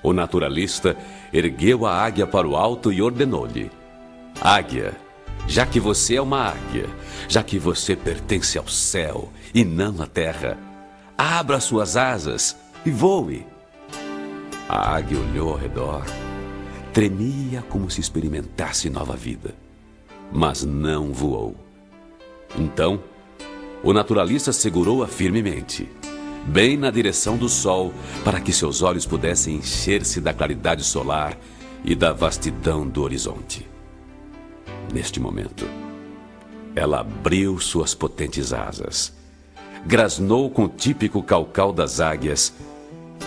O 0.02 0.12
naturalista 0.12 0.94
ergueu 1.32 1.86
a 1.86 1.94
águia 1.94 2.26
para 2.26 2.46
o 2.46 2.54
alto 2.54 2.92
e 2.92 3.00
ordenou-lhe: 3.00 3.70
Águia, 4.40 4.94
já 5.46 5.64
que 5.64 5.80
você 5.80 6.16
é 6.16 6.22
uma 6.22 6.50
águia, 6.50 6.86
já 7.28 7.42
que 7.42 7.58
você 7.58 7.96
pertence 7.96 8.58
ao 8.58 8.68
céu 8.68 9.32
e 9.54 9.64
não 9.64 10.02
à 10.02 10.06
terra, 10.06 10.58
abra 11.16 11.58
suas 11.60 11.96
asas 11.96 12.54
e 12.84 12.90
voe. 12.90 13.57
A 14.68 14.96
águia 14.96 15.18
olhou 15.18 15.48
ao 15.48 15.56
redor, 15.56 16.04
tremia 16.92 17.62
como 17.70 17.90
se 17.90 18.02
experimentasse 18.02 18.90
nova 18.90 19.16
vida, 19.16 19.54
mas 20.30 20.62
não 20.62 21.10
voou. 21.10 21.56
Então, 22.54 23.02
o 23.82 23.94
naturalista 23.94 24.52
segurou-a 24.52 25.08
firmemente, 25.08 25.88
bem 26.44 26.76
na 26.76 26.90
direção 26.90 27.38
do 27.38 27.48
sol, 27.48 27.94
para 28.22 28.40
que 28.40 28.52
seus 28.52 28.82
olhos 28.82 29.06
pudessem 29.06 29.56
encher-se 29.56 30.20
da 30.20 30.34
claridade 30.34 30.84
solar 30.84 31.34
e 31.82 31.94
da 31.94 32.12
vastidão 32.12 32.86
do 32.86 33.02
horizonte. 33.02 33.66
Neste 34.92 35.18
momento, 35.18 35.66
ela 36.76 37.00
abriu 37.00 37.58
suas 37.58 37.94
potentes 37.94 38.52
asas, 38.52 39.14
grasnou 39.86 40.50
com 40.50 40.64
o 40.64 40.68
típico 40.68 41.22
calcal 41.22 41.72
das 41.72 42.00
águias 42.00 42.52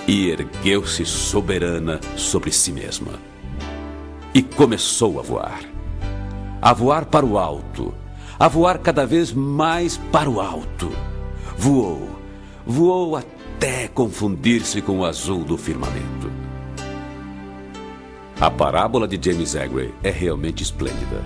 e 0.07 0.29
ergueu-se 0.29 1.05
soberana 1.05 1.99
sobre 2.15 2.51
si 2.51 2.71
mesma. 2.71 3.13
E 4.33 4.41
começou 4.41 5.19
a 5.19 5.21
voar. 5.21 5.61
A 6.61 6.73
voar 6.73 7.05
para 7.05 7.25
o 7.25 7.37
alto, 7.37 7.93
a 8.39 8.47
voar 8.47 8.77
cada 8.79 9.05
vez 9.05 9.31
mais 9.33 9.97
para 10.11 10.29
o 10.29 10.39
alto. 10.39 10.91
Voou, 11.57 12.09
voou 12.65 13.15
até 13.15 13.87
confundir-se 13.87 14.81
com 14.81 14.99
o 14.99 15.05
azul 15.05 15.43
do 15.43 15.57
firmamento. 15.57 16.31
A 18.39 18.49
parábola 18.49 19.07
de 19.07 19.19
James 19.21 19.55
Agway 19.55 19.93
é 20.03 20.09
realmente 20.09 20.63
esplêndida. 20.63 21.23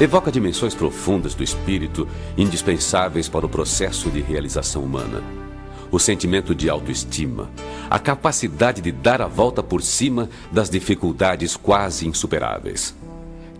Evoca 0.00 0.30
dimensões 0.30 0.74
profundas 0.74 1.34
do 1.34 1.42
espírito 1.42 2.06
indispensáveis 2.36 3.28
para 3.28 3.46
o 3.46 3.48
processo 3.48 4.10
de 4.10 4.20
realização 4.20 4.82
humana 4.82 5.43
o 5.94 5.98
sentimento 6.00 6.56
de 6.56 6.68
autoestima, 6.68 7.48
a 7.88 8.00
capacidade 8.00 8.82
de 8.82 8.90
dar 8.90 9.22
a 9.22 9.28
volta 9.28 9.62
por 9.62 9.80
cima 9.80 10.28
das 10.50 10.68
dificuldades 10.68 11.56
quase 11.56 12.08
insuperáveis. 12.08 12.96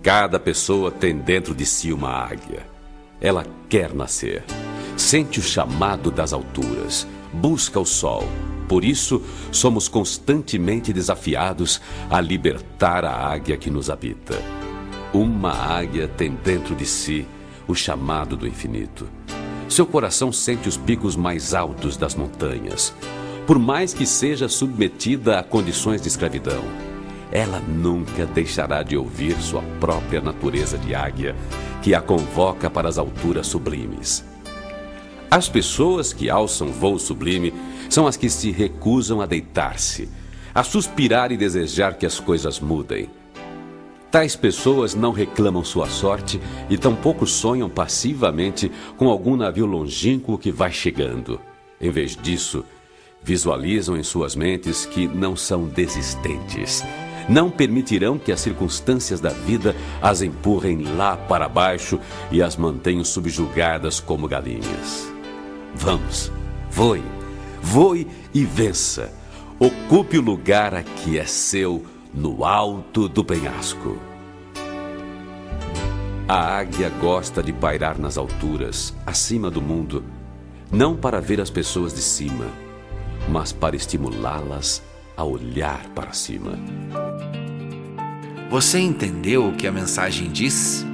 Cada 0.02 0.40
pessoa 0.40 0.90
tem 0.90 1.16
dentro 1.16 1.54
de 1.54 1.64
si 1.64 1.92
uma 1.92 2.10
águia. 2.10 2.66
Ela 3.20 3.46
quer 3.68 3.94
nascer, 3.94 4.42
sente 4.96 5.38
o 5.38 5.42
chamado 5.44 6.10
das 6.10 6.32
alturas, 6.32 7.06
busca 7.32 7.78
o 7.78 7.86
sol. 7.86 8.28
Por 8.68 8.84
isso, 8.84 9.22
somos 9.52 9.86
constantemente 9.86 10.92
desafiados 10.92 11.80
a 12.10 12.20
libertar 12.20 13.04
a 13.04 13.12
águia 13.12 13.56
que 13.56 13.70
nos 13.70 13.88
habita. 13.88 14.42
Uma 15.12 15.52
águia 15.52 16.08
tem 16.08 16.34
dentro 16.42 16.74
de 16.74 16.84
si 16.84 17.28
o 17.68 17.76
chamado 17.76 18.36
do 18.36 18.44
infinito. 18.44 19.08
Seu 19.68 19.86
coração 19.86 20.30
sente 20.30 20.68
os 20.68 20.76
picos 20.76 21.16
mais 21.16 21.54
altos 21.54 21.96
das 21.96 22.14
montanhas. 22.14 22.94
Por 23.46 23.58
mais 23.58 23.92
que 23.92 24.06
seja 24.06 24.48
submetida 24.48 25.38
a 25.38 25.42
condições 25.42 26.00
de 26.00 26.08
escravidão, 26.08 26.62
ela 27.32 27.60
nunca 27.60 28.26
deixará 28.26 28.82
de 28.82 28.96
ouvir 28.96 29.34
sua 29.40 29.62
própria 29.80 30.20
natureza 30.20 30.78
de 30.78 30.94
águia, 30.94 31.34
que 31.82 31.94
a 31.94 32.00
convoca 32.00 32.70
para 32.70 32.88
as 32.88 32.96
alturas 32.96 33.46
sublimes. 33.46 34.24
As 35.30 35.48
pessoas 35.48 36.12
que 36.12 36.30
alçam 36.30 36.68
voo 36.68 36.98
sublime 36.98 37.52
são 37.90 38.06
as 38.06 38.16
que 38.16 38.30
se 38.30 38.52
recusam 38.52 39.20
a 39.20 39.26
deitar-se, 39.26 40.08
a 40.54 40.62
suspirar 40.62 41.32
e 41.32 41.36
desejar 41.36 41.94
que 41.94 42.06
as 42.06 42.20
coisas 42.20 42.60
mudem 42.60 43.10
Tais 44.14 44.36
pessoas 44.36 44.94
não 44.94 45.10
reclamam 45.10 45.64
sua 45.64 45.88
sorte 45.88 46.40
e 46.70 46.78
tampouco 46.78 47.26
sonham 47.26 47.68
passivamente 47.68 48.70
com 48.96 49.08
algum 49.08 49.34
navio 49.34 49.66
longínquo 49.66 50.38
que 50.38 50.52
vai 50.52 50.70
chegando. 50.70 51.40
Em 51.80 51.90
vez 51.90 52.16
disso, 52.16 52.64
visualizam 53.24 53.96
em 53.96 54.04
suas 54.04 54.36
mentes 54.36 54.86
que 54.86 55.08
não 55.08 55.34
são 55.34 55.66
desistentes. 55.66 56.84
Não 57.28 57.50
permitirão 57.50 58.16
que 58.16 58.30
as 58.30 58.38
circunstâncias 58.38 59.18
da 59.18 59.30
vida 59.30 59.74
as 60.00 60.22
empurrem 60.22 60.84
lá 60.96 61.16
para 61.16 61.48
baixo 61.48 61.98
e 62.30 62.40
as 62.40 62.56
mantenham 62.56 63.02
subjugadas 63.02 63.98
como 63.98 64.28
galinhas. 64.28 65.12
Vamos, 65.74 66.30
voe, 66.70 67.02
voe 67.60 68.06
e 68.32 68.44
vença. 68.44 69.12
Ocupe 69.58 70.18
o 70.18 70.22
lugar 70.22 70.72
a 70.72 70.84
que 70.84 71.18
é 71.18 71.24
seu 71.24 71.84
no 72.14 72.44
alto 72.44 73.08
do 73.08 73.24
penhasco. 73.24 73.98
A 76.28 76.58
águia 76.58 76.88
gosta 76.88 77.42
de 77.42 77.52
pairar 77.52 77.98
nas 77.98 78.16
alturas, 78.16 78.94
acima 79.04 79.50
do 79.50 79.60
mundo, 79.60 80.04
não 80.70 80.96
para 80.96 81.20
ver 81.20 81.40
as 81.40 81.50
pessoas 81.50 81.92
de 81.92 82.00
cima, 82.00 82.46
mas 83.28 83.52
para 83.52 83.76
estimulá-las 83.76 84.82
a 85.16 85.24
olhar 85.24 85.86
para 85.94 86.12
cima. 86.12 86.58
Você 88.48 88.78
entendeu 88.78 89.48
o 89.48 89.56
que 89.56 89.66
a 89.66 89.72
mensagem 89.72 90.30
diz? 90.30 90.86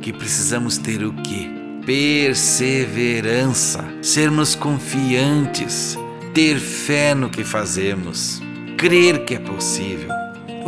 Que 0.00 0.12
precisamos 0.12 0.78
ter 0.78 1.02
o 1.02 1.12
quê? 1.12 1.50
Perseverança, 1.84 3.84
sermos 4.00 4.54
confiantes, 4.54 5.98
ter 6.32 6.58
fé 6.58 7.14
no 7.14 7.28
que 7.28 7.42
fazemos, 7.42 8.40
crer 8.76 9.24
que 9.24 9.34
é 9.34 9.40
possível. 9.40 10.17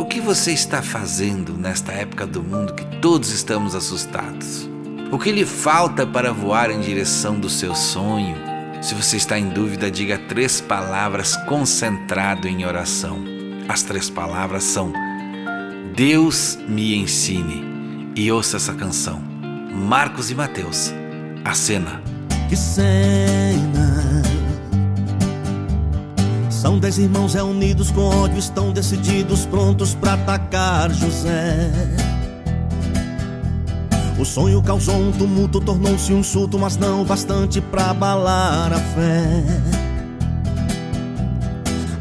O 0.01 0.05
que 0.05 0.19
você 0.19 0.51
está 0.51 0.81
fazendo 0.81 1.53
nesta 1.53 1.91
época 1.91 2.25
do 2.25 2.41
mundo 2.41 2.73
que 2.73 2.83
todos 2.99 3.29
estamos 3.29 3.75
assustados? 3.75 4.67
O 5.11 5.19
que 5.19 5.31
lhe 5.31 5.45
falta 5.45 6.07
para 6.07 6.33
voar 6.33 6.71
em 6.71 6.81
direção 6.81 7.39
do 7.39 7.47
seu 7.47 7.75
sonho? 7.75 8.35
Se 8.81 8.95
você 8.95 9.17
está 9.17 9.37
em 9.37 9.49
dúvida, 9.49 9.91
diga 9.91 10.17
três 10.17 10.59
palavras 10.59 11.35
concentrado 11.45 12.47
em 12.47 12.65
oração. 12.65 13.23
As 13.69 13.83
três 13.83 14.09
palavras 14.09 14.63
são: 14.63 14.91
Deus 15.95 16.57
me 16.67 16.95
ensine. 16.95 18.11
E 18.15 18.31
ouça 18.31 18.57
essa 18.57 18.73
canção. 18.73 19.21
Marcos 19.71 20.31
e 20.31 20.35
Mateus. 20.35 20.91
A 21.45 21.53
cena. 21.53 22.01
Que 22.49 22.57
cena 22.57 24.00
são 26.71 26.79
dez 26.79 26.97
irmãos 26.97 27.33
reunidos 27.33 27.91
com 27.91 28.03
ódio, 28.23 28.39
estão 28.39 28.71
decididos, 28.71 29.45
prontos 29.45 29.93
para 29.93 30.13
atacar 30.13 30.89
José. 30.89 31.69
O 34.17 34.23
sonho 34.23 34.61
causou 34.61 34.95
um 34.95 35.11
tumulto, 35.11 35.59
tornou-se 35.59 36.13
um 36.13 36.23
surto, 36.23 36.57
mas 36.57 36.77
não 36.77 37.03
bastante 37.03 37.59
para 37.59 37.89
abalar 37.89 38.71
a 38.71 38.79
fé. 38.79 39.43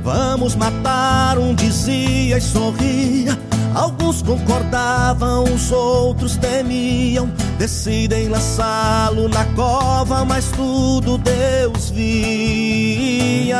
Vamos 0.04 0.54
matar, 0.54 1.36
um 1.36 1.52
dizia 1.52 2.38
e 2.38 2.40
sorria. 2.40 3.36
Alguns 3.74 4.22
concordavam, 4.22 5.52
os 5.52 5.72
outros 5.72 6.36
temiam. 6.36 7.28
Decidem 7.60 8.28
lançá-lo 8.30 9.28
na 9.28 9.44
cova, 9.54 10.24
mas 10.24 10.50
tudo 10.50 11.18
Deus 11.18 11.90
via. 11.90 13.58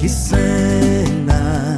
Que 0.00 0.08
cena! 0.08 1.76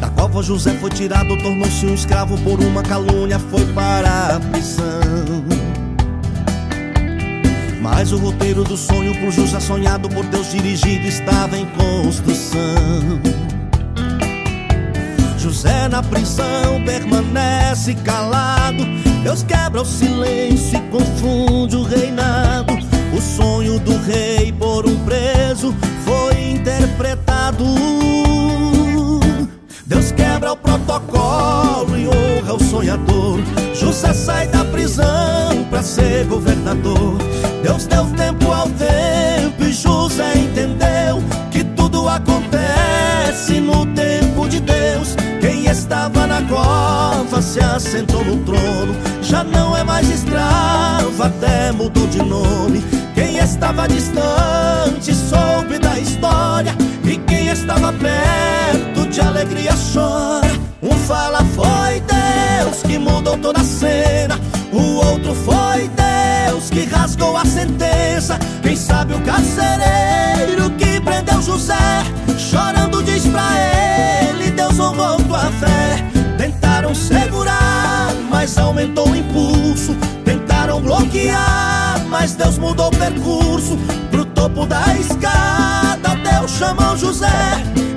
Da 0.00 0.08
cova 0.10 0.44
José 0.44 0.74
foi 0.74 0.90
tirado, 0.90 1.36
tornou-se 1.42 1.84
um 1.84 1.94
escravo 1.94 2.38
por 2.42 2.60
uma 2.60 2.84
calúnia, 2.84 3.40
foi 3.40 3.66
para 3.72 4.36
a 4.36 4.40
prisão. 4.52 5.44
Mas 7.82 8.12
o 8.12 8.16
roteiro 8.18 8.62
do 8.62 8.76
sonho 8.76 9.12
pro 9.18 9.32
José 9.32 9.58
sonhado 9.58 10.08
por 10.08 10.24
Deus 10.26 10.52
dirigido 10.52 11.04
estava 11.04 11.58
em 11.58 11.66
construção. 11.66 12.60
José 15.40 15.88
na 15.88 16.02
prisão 16.02 16.84
permanece 16.84 17.94
calado. 17.94 18.84
Deus 19.22 19.42
quebra 19.42 19.80
o 19.80 19.84
silêncio 19.86 20.76
e 20.76 20.80
confunde 20.90 21.76
o 21.76 21.82
reinado. 21.82 22.74
O 23.16 23.20
sonho 23.22 23.80
do 23.80 23.96
rei 23.96 24.52
por 24.52 24.86
um 24.86 25.02
preso 25.02 25.74
foi 26.04 26.50
interpretado. 26.50 27.64
Deus 29.86 30.12
quebra 30.12 30.52
o 30.52 30.56
protocolo 30.58 31.96
e 31.96 32.06
honra 32.06 32.54
o 32.54 32.62
sonhador. 32.62 33.40
José 33.74 34.12
sai 34.12 34.46
da 34.48 34.62
prisão 34.66 35.64
para 35.70 35.82
ser 35.82 36.26
governador. 36.26 37.16
Deus 37.62 37.86
deu 37.86 38.04
tempo 38.10 38.52
ao 38.52 38.68
tempo 38.68 39.64
e 39.64 39.72
José 39.72 40.34
entendeu 40.36 41.22
que 41.50 41.64
tudo 41.64 42.06
acontece 42.10 43.58
no 43.58 43.86
tempo 43.86 44.19
estava 45.80 46.26
na 46.26 46.42
cova 46.42 47.40
se 47.40 47.58
assentou 47.58 48.22
no 48.24 48.36
trono. 48.44 48.94
Já 49.22 49.42
não 49.42 49.74
é 49.76 49.82
mais 49.82 50.08
escravo, 50.10 51.22
até 51.22 51.72
mudou 51.72 52.06
de 52.06 52.18
nome. 52.22 52.84
Quem 53.14 53.38
estava 53.38 53.88
distante 53.88 55.14
soube 55.14 55.78
da 55.78 55.98
história. 55.98 56.74
E 57.04 57.16
quem 57.16 57.48
estava 57.48 57.92
perto 57.94 59.08
de 59.08 59.20
alegria 59.20 59.72
chora. 59.92 60.50
Um 60.82 60.94
fala 61.06 61.42
foi 61.56 62.00
Deus 62.00 62.82
que 62.82 62.98
mudou 62.98 63.38
toda 63.38 63.60
a 63.60 63.64
cena. 63.64 64.38
O 64.72 65.06
outro 65.06 65.34
foi 65.34 65.88
Deus 65.88 66.68
que 66.68 66.84
rasgou 66.84 67.36
a 67.38 67.44
sentença. 67.46 68.38
Quem 68.62 68.76
sabe 68.76 69.14
o 69.14 69.20
carcereiro 69.22 70.70
que 70.76 71.00
prendeu 71.00 71.40
José, 71.40 72.04
chorando 72.38 73.02
diz 73.02 73.26
pra 73.26 73.48
ele: 73.58 73.89
Honrou 74.78 75.16
tua 75.22 75.50
fé. 75.52 76.04
Tentaram 76.36 76.94
segurar, 76.94 78.12
mas 78.30 78.56
aumentou 78.58 79.08
o 79.08 79.16
impulso. 79.16 79.96
Tentaram 80.24 80.80
bloquear, 80.80 82.00
mas 82.08 82.34
Deus 82.34 82.58
mudou 82.58 82.88
o 82.88 82.96
percurso. 82.96 83.78
Pro 84.10 84.24
topo 84.24 84.66
da 84.66 84.94
escada, 84.94 86.16
Deus 86.22 86.50
chamou 86.52 86.96
José. 86.96 87.26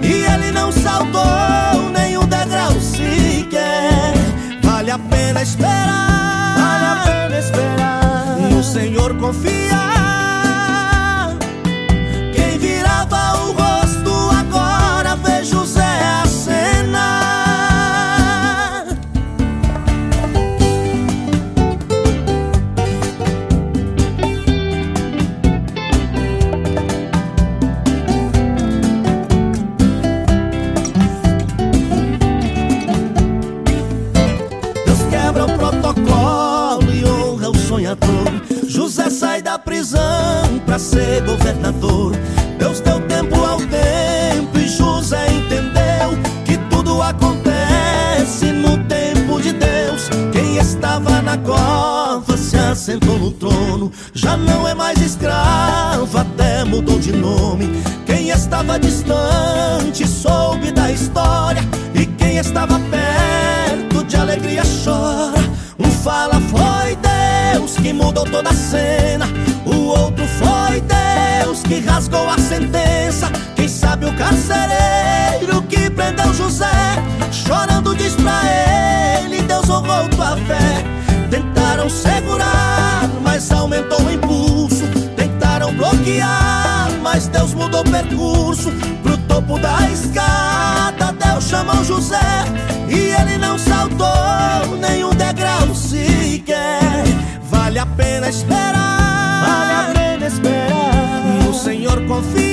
E 0.02 0.24
ele 0.24 0.52
não 0.52 0.72
saltou 0.72 1.90
nenhum 1.94 2.26
degrau 2.26 2.74
sequer. 2.80 4.14
Vale 4.62 4.92
a 4.92 5.00
pena 5.00 5.42
esperar. 5.42 6.56
Vale 6.58 6.86
a 6.86 7.04
pena 7.06 7.40
esperar. 7.40 8.38
No 8.52 8.64
Senhor 8.64 9.16
confiar. 9.18 9.93
Se 52.94 53.00
assentou 53.00 53.18
no 53.18 53.32
trono. 53.32 53.92
Já 54.14 54.38
não 54.38 54.68
é 54.68 54.74
mais 54.74 55.00
escravo, 55.02 56.18
até 56.18 56.64
mudou 56.64 57.00
de 57.00 57.12
nome. 57.12 57.70
Quem 58.06 58.30
estava 58.30 58.80
distante 58.80 60.08
soube 60.08 60.72
da 60.72 60.92
história. 60.92 61.62
E 61.96 62.06
quem 62.06 62.38
estava 62.38 62.80
perto 62.80 64.04
de 64.06 64.16
alegria 64.16 64.64
chora. 64.84 65.42
Um 65.80 65.90
fala 65.90 66.40
foi 66.42 66.98
Deus 66.98 67.76
que 67.78 67.94
mudou 67.94 68.26
toda 68.26 68.50
a 68.50 68.54
cena. 68.54 69.26
O 69.66 69.88
outro 69.88 70.26
foi 70.26 70.82
Deus 70.82 71.64
que 71.64 71.80
rasgou 71.80 72.30
a 72.30 72.38
sentença. 72.38 73.32
Quem 73.56 73.68
sabe 73.68 74.06
o 74.06 74.14
carcereiro 74.14 75.62
que 75.64 75.90
prendeu 75.90 76.34
José, 76.34 76.72
chorando 77.32 77.96
diz 77.96 78.14
pra 78.16 78.42
ele: 79.26 79.42
Deus 79.44 79.70
honrou 79.70 80.08
tua 80.10 80.38
fé. 80.38 80.84
Tentaram 81.30 81.90
segurar, 81.90 82.23
mas 87.64 87.70
Deus 87.70 87.70
mudou 87.70 87.82
o 87.82 87.84
percurso. 87.84 88.72
Pro 89.02 89.18
topo 89.18 89.60
da 89.60 89.90
escada, 89.90 91.14
Deus 91.14 91.48
chamou 91.48 91.84
José. 91.84 92.20
E 92.88 93.14
ele 93.22 93.38
não 93.38 93.58
saltou 93.58 94.78
nenhum 94.80 95.12
degrau 95.12 95.74
sequer. 95.74 97.04
Vale 97.50 97.80
a 97.80 97.86
pena 97.86 98.30
esperar. 98.30 99.46
Vale 99.46 99.74
a 99.74 99.94
pena 99.94 100.28
esperar. 100.28 101.24
No 101.46 101.54
Senhor 101.54 102.06
confiar. 102.06 102.53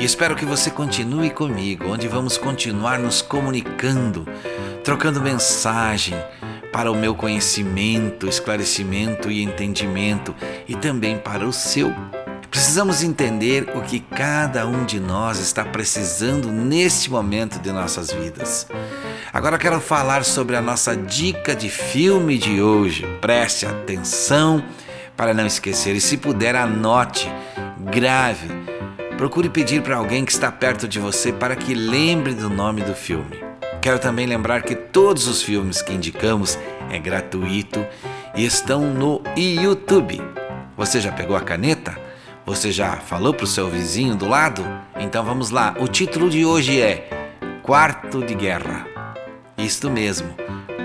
E 0.00 0.04
espero 0.04 0.34
que 0.34 0.46
você 0.46 0.70
continue 0.70 1.28
comigo, 1.28 1.92
onde 1.92 2.08
vamos 2.08 2.38
continuar 2.38 2.98
nos 2.98 3.20
comunicando, 3.20 4.26
trocando 4.82 5.20
mensagem 5.20 6.16
para 6.72 6.90
o 6.90 6.96
meu 6.96 7.14
conhecimento, 7.14 8.26
esclarecimento 8.26 9.30
e 9.30 9.42
entendimento 9.42 10.34
e 10.66 10.74
também 10.74 11.18
para 11.18 11.46
o 11.46 11.52
seu. 11.52 11.94
Precisamos 12.50 13.02
entender 13.02 13.70
o 13.74 13.82
que 13.82 14.00
cada 14.00 14.66
um 14.66 14.86
de 14.86 14.98
nós 14.98 15.38
está 15.38 15.66
precisando 15.66 16.50
neste 16.50 17.10
momento 17.10 17.58
de 17.58 17.70
nossas 17.70 18.10
vidas. 18.10 18.66
Agora 19.30 19.58
quero 19.58 19.78
falar 19.82 20.24
sobre 20.24 20.56
a 20.56 20.62
nossa 20.62 20.96
dica 20.96 21.54
de 21.54 21.68
filme 21.68 22.38
de 22.38 22.62
hoje. 22.62 23.06
Preste 23.20 23.66
atenção 23.66 24.64
para 25.14 25.34
não 25.34 25.44
esquecer 25.44 25.94
e 25.94 26.00
se 26.00 26.16
puder 26.16 26.56
anote, 26.56 27.30
grave. 27.92 28.48
Procure 29.20 29.50
pedir 29.50 29.82
para 29.82 29.96
alguém 29.96 30.24
que 30.24 30.32
está 30.32 30.50
perto 30.50 30.88
de 30.88 30.98
você 30.98 31.30
para 31.30 31.54
que 31.54 31.74
lembre 31.74 32.32
do 32.32 32.48
nome 32.48 32.80
do 32.80 32.94
filme. 32.94 33.38
Quero 33.82 33.98
também 33.98 34.24
lembrar 34.24 34.62
que 34.62 34.74
todos 34.74 35.28
os 35.28 35.42
filmes 35.42 35.82
que 35.82 35.92
indicamos 35.92 36.58
é 36.90 36.98
gratuito 36.98 37.86
e 38.34 38.46
estão 38.46 38.80
no 38.80 39.22
YouTube. 39.36 40.22
Você 40.74 41.02
já 41.02 41.12
pegou 41.12 41.36
a 41.36 41.42
caneta? 41.42 41.98
Você 42.46 42.72
já 42.72 42.96
falou 42.96 43.34
para 43.34 43.44
o 43.44 43.46
seu 43.46 43.68
vizinho 43.68 44.16
do 44.16 44.26
lado? 44.26 44.64
Então 44.98 45.22
vamos 45.22 45.50
lá. 45.50 45.74
O 45.78 45.86
título 45.86 46.30
de 46.30 46.46
hoje 46.46 46.80
é 46.80 47.10
Quarto 47.62 48.24
de 48.24 48.34
Guerra. 48.34 48.86
Isto 49.58 49.90
mesmo, 49.90 50.34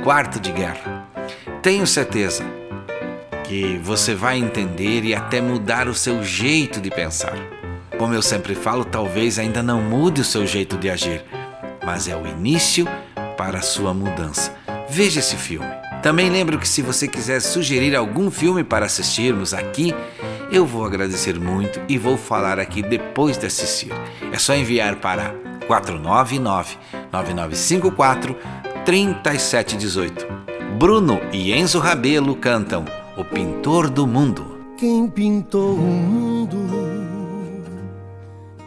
Quarto 0.04 0.42
de 0.42 0.52
Guerra. 0.52 1.08
Tenho 1.62 1.88
certeza 1.88 2.44
que 3.46 3.80
você 3.82 4.14
vai 4.14 4.38
entender 4.38 5.06
e 5.06 5.16
até 5.16 5.40
mudar 5.40 5.88
o 5.88 5.96
seu 5.96 6.22
jeito 6.22 6.82
de 6.82 6.90
pensar. 6.90 7.38
Como 7.98 8.14
eu 8.14 8.22
sempre 8.22 8.56
falo, 8.56 8.84
talvez 8.84 9.40
ainda 9.40 9.64
não 9.64 9.82
mude 9.82 10.22
o 10.22 10.26
seu 10.26 10.46
jeito 10.46 10.78
de 10.78 10.90
agir, 10.90 11.24
mas 11.86 12.08
é 12.08 12.16
o 12.16 12.28
início 12.28 12.86
para 13.38 13.60
a 13.60 13.62
sua 13.62 13.94
mudança. 13.94 14.54
Veja 14.90 15.20
esse 15.20 15.38
filme. 15.38 15.68
Também 16.04 16.30
lembro 16.30 16.60
que 16.60 16.68
se 16.68 16.82
você 16.82 17.08
quiser 17.08 17.40
sugerir 17.40 17.96
algum 17.96 18.30
filme 18.30 18.64
para 18.64 18.86
assistirmos 18.86 19.54
aqui, 19.54 19.96
eu 20.52 20.66
vou 20.66 20.86
agradecer 20.86 21.40
muito 21.40 21.82
e 21.88 21.98
vou 21.98 22.18
falar 22.18 22.60
aqui 22.60 22.82
depois 22.84 23.38
de 23.38 23.48
assistir. 23.48 23.92
É 24.32 24.38
só 24.38 24.54
enviar 24.54 24.98
para 24.98 25.34
499 25.66 26.78
9954 27.12 28.36
3718. 28.86 30.28
Bruno 30.78 31.20
e 31.32 31.54
Enzo 31.54 31.80
Rabelo 31.80 32.36
cantam 32.36 32.86
O 33.18 33.24
Pintor 33.24 33.90
do 33.90 34.06
Mundo. 34.06 34.56
Quem 34.78 35.10
pintou 35.10 35.74
o 35.74 35.78
mundo? 35.78 36.75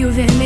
Floresta 0.00 0.22
e 0.22 0.39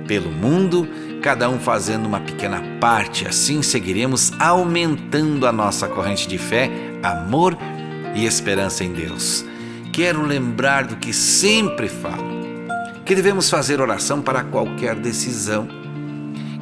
pelo 0.08 0.32
mundo, 0.32 0.88
cada 1.20 1.48
um 1.48 1.58
fazendo 1.58 2.06
uma 2.06 2.20
pequena 2.20 2.62
parte. 2.80 3.26
Assim 3.26 3.62
seguiremos 3.62 4.32
aumentando 4.38 5.46
a 5.46 5.52
nossa 5.52 5.86
corrente 5.86 6.26
de 6.26 6.38
fé, 6.38 6.70
amor 7.02 7.56
e 8.14 8.26
esperança 8.26 8.82
em 8.82 8.92
Deus. 8.92 9.44
Quero 9.92 10.24
lembrar 10.24 10.84
do 10.84 10.96
que 10.96 11.12
sempre 11.12 11.88
falo: 11.88 12.40
que 13.04 13.14
devemos 13.14 13.50
fazer 13.50 13.80
oração 13.80 14.22
para 14.22 14.42
qualquer 14.42 14.96
decisão, 14.96 15.68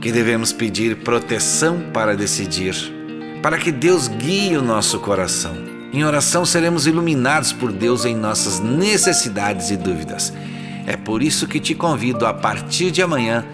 que 0.01 0.13
devemos 0.13 0.53
pedir 0.53 0.97
proteção 0.97 1.81
para 1.93 2.17
decidir, 2.17 2.75
para 3.43 3.59
que 3.59 3.71
Deus 3.73 4.09
guie 4.09 4.57
o 4.57 4.63
nosso 4.63 4.99
coração. 4.99 5.57
Em 5.93 6.05
oração 6.05 6.45
seremos 6.45 6.87
iluminados 6.87 7.53
por 7.53 7.73
Deus 7.73 8.05
em 8.05 8.15
nossas 8.15 8.61
necessidades 8.61 9.71
e 9.71 9.77
dúvidas. 9.77 10.33
É 10.87 10.97
por 10.97 11.23
isso 11.23 11.47
que 11.47 11.61
te 11.61 11.75
convido 11.75 12.27
a 12.27 12.35
partir 12.35 12.91
de 12.91 13.03
amanhã 13.03 13.45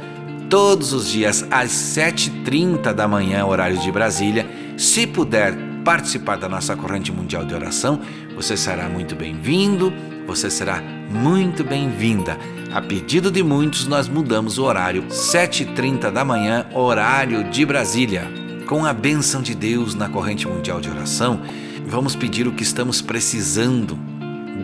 todos 0.49 0.92
os 0.92 1.09
dias 1.09 1.47
às 1.51 1.70
7h30 1.70 2.92
da 2.92 3.09
manhã, 3.09 3.45
horário 3.45 3.78
de 3.78 3.90
Brasília. 3.90 4.47
Se 4.76 5.07
puder 5.07 5.55
participar 5.84 6.36
da 6.36 6.49
nossa 6.49 6.74
corrente 6.76 7.12
mundial 7.12 7.45
de 7.45 7.55
oração, 7.55 8.01
você 8.34 8.57
será 8.57 8.88
muito 8.88 9.14
bem-vindo, 9.14 9.92
você 10.26 10.51
será 10.51 10.82
muito 11.11 11.62
bem-vinda. 11.62 12.38
A 12.72 12.80
pedido 12.80 13.30
de 13.30 13.42
muitos, 13.42 13.86
nós 13.86 14.09
mudamos 14.09 14.59
o 14.59 14.64
horário 14.64 15.05
7h30 15.05 16.11
da 16.11 16.24
manhã, 16.24 16.66
horário 16.72 17.45
de 17.45 17.64
Brasília. 17.64 18.28
Com 18.66 18.84
a 18.84 18.92
bênção 18.92 19.42
de 19.42 19.55
Deus 19.55 19.95
na 19.95 20.09
corrente 20.09 20.49
mundial 20.49 20.80
de 20.80 20.88
oração, 20.88 21.40
vamos 21.86 22.16
pedir 22.16 22.49
o 22.49 22.53
que 22.53 22.62
estamos 22.62 23.03
precisando. 23.03 23.99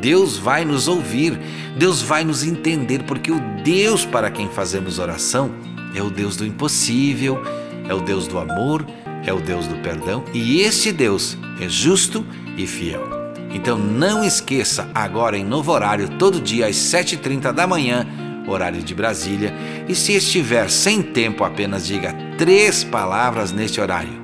Deus 0.00 0.38
vai 0.38 0.64
nos 0.64 0.88
ouvir, 0.88 1.38
Deus 1.76 2.00
vai 2.00 2.24
nos 2.24 2.42
entender, 2.42 3.02
porque 3.04 3.30
o 3.30 3.40
Deus 3.62 4.06
para 4.06 4.30
quem 4.30 4.48
fazemos 4.48 4.98
oração 4.98 5.50
é 5.94 6.02
o 6.02 6.10
Deus 6.10 6.36
do 6.36 6.46
impossível, 6.46 7.42
é 7.88 7.94
o 7.94 8.00
Deus 8.00 8.26
do 8.26 8.38
amor, 8.38 8.86
é 9.24 9.32
o 9.32 9.40
Deus 9.40 9.66
do 9.66 9.76
perdão 9.76 10.24
e 10.32 10.60
esse 10.60 10.92
Deus 10.92 11.36
é 11.60 11.68
justo 11.68 12.24
e 12.56 12.66
fiel. 12.66 13.20
Então 13.52 13.76
não 13.76 14.22
esqueça, 14.24 14.88
agora 14.94 15.36
em 15.36 15.44
novo 15.44 15.72
horário, 15.72 16.08
todo 16.18 16.40
dia 16.40 16.66
às 16.66 16.76
7h30 16.76 17.52
da 17.52 17.66
manhã, 17.66 18.06
horário 18.46 18.82
de 18.82 18.94
Brasília, 18.94 19.52
e 19.88 19.94
se 19.94 20.12
estiver 20.12 20.70
sem 20.70 21.02
tempo, 21.02 21.44
apenas 21.44 21.86
diga 21.86 22.14
três 22.38 22.84
palavras 22.84 23.52
neste 23.52 23.80
horário. 23.80 24.20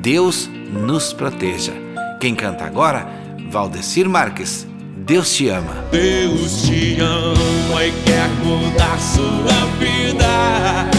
Deus 0.00 0.50
nos 0.70 1.12
proteja. 1.12 1.72
Quem 2.20 2.34
canta 2.34 2.64
agora? 2.64 3.06
Valdecir 3.50 4.08
Marques. 4.08 4.66
Deus 5.06 5.36
te 5.36 5.48
ama. 5.50 5.84
Deus 5.92 6.62
te 6.62 6.98
ama 7.00 7.84
e 7.84 7.92
quer 8.04 8.28
mudar 8.44 8.98
sua 8.98 9.66
vida. 9.78 10.90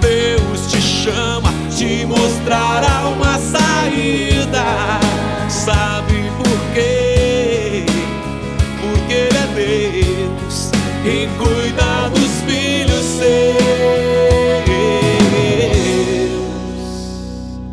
Deus 0.00 0.72
te 0.72 0.80
chama, 0.80 1.52
te 1.68 2.06
mostrará 2.06 3.06
uma 3.06 3.38
saída. 3.38 4.64
Sabe 5.50 6.32
por 6.38 6.58
quê? 6.72 7.84
Porque 8.80 9.12
Ele 9.12 9.36
é 9.36 9.46
Deus 9.54 10.70
e 11.04 11.28
cuida 11.36 12.08
dos 12.14 12.40
filhos 12.46 13.04
seus. 13.04 13.44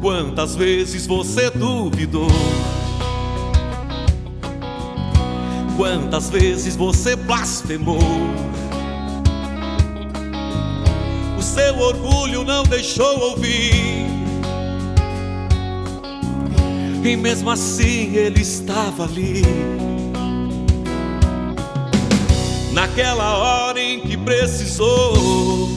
Quantas 0.01 0.53
vezes 0.53 1.07
você 1.07 1.49
duvidou? 1.49 2.27
Quantas 5.81 6.29
vezes 6.29 6.75
você 6.75 7.15
blasfemou? 7.15 7.97
O 11.35 11.41
seu 11.41 11.75
orgulho 11.79 12.43
não 12.43 12.61
deixou 12.61 13.19
ouvir. 13.31 14.05
E 17.03 17.15
mesmo 17.17 17.49
assim 17.49 18.15
ele 18.15 18.41
estava 18.41 19.05
ali. 19.05 19.41
Naquela 22.73 23.37
hora 23.39 23.81
em 23.81 24.01
que 24.01 24.15
precisou. 24.17 25.67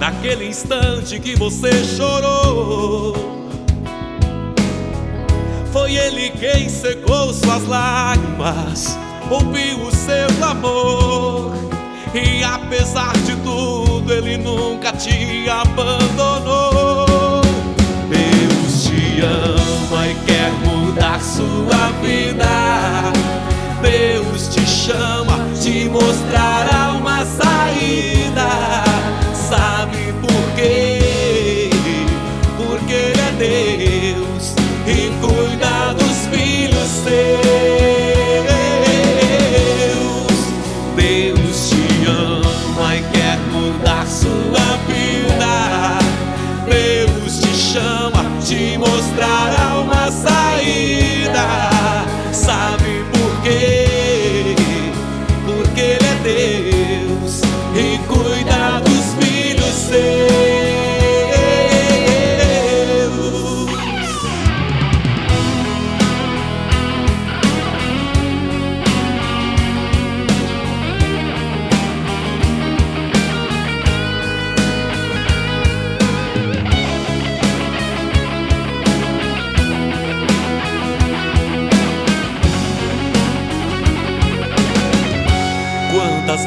Naquele 0.00 0.48
instante 0.48 1.20
que 1.20 1.36
você 1.36 1.70
chorou. 1.84 3.37
Foi 5.72 5.94
ele 5.94 6.30
quem 6.30 6.68
secou 6.68 7.32
suas 7.32 7.66
lágrimas, 7.66 8.98
ouviu 9.30 9.82
o 9.82 9.90
seu 9.90 10.26
clamor. 10.38 11.52
E 12.14 12.42
apesar 12.42 13.12
de 13.18 13.36
tudo, 13.36 14.10
ele 14.12 14.38
nunca 14.38 14.92
te 14.92 15.48
abandonou. 15.48 17.42
Deus 18.08 18.84
te 18.84 19.20
ama 19.20 20.08
e 20.08 20.14
quer 20.26 20.50
mudar 20.66 21.20
sua 21.20 21.92
vida. 22.00 23.12
Deus 23.82 24.48
te 24.48 24.66
chama, 24.66 25.38
te 25.60 25.88
mostrará 25.88 26.94
uma 26.98 27.24
saída. 27.26 28.87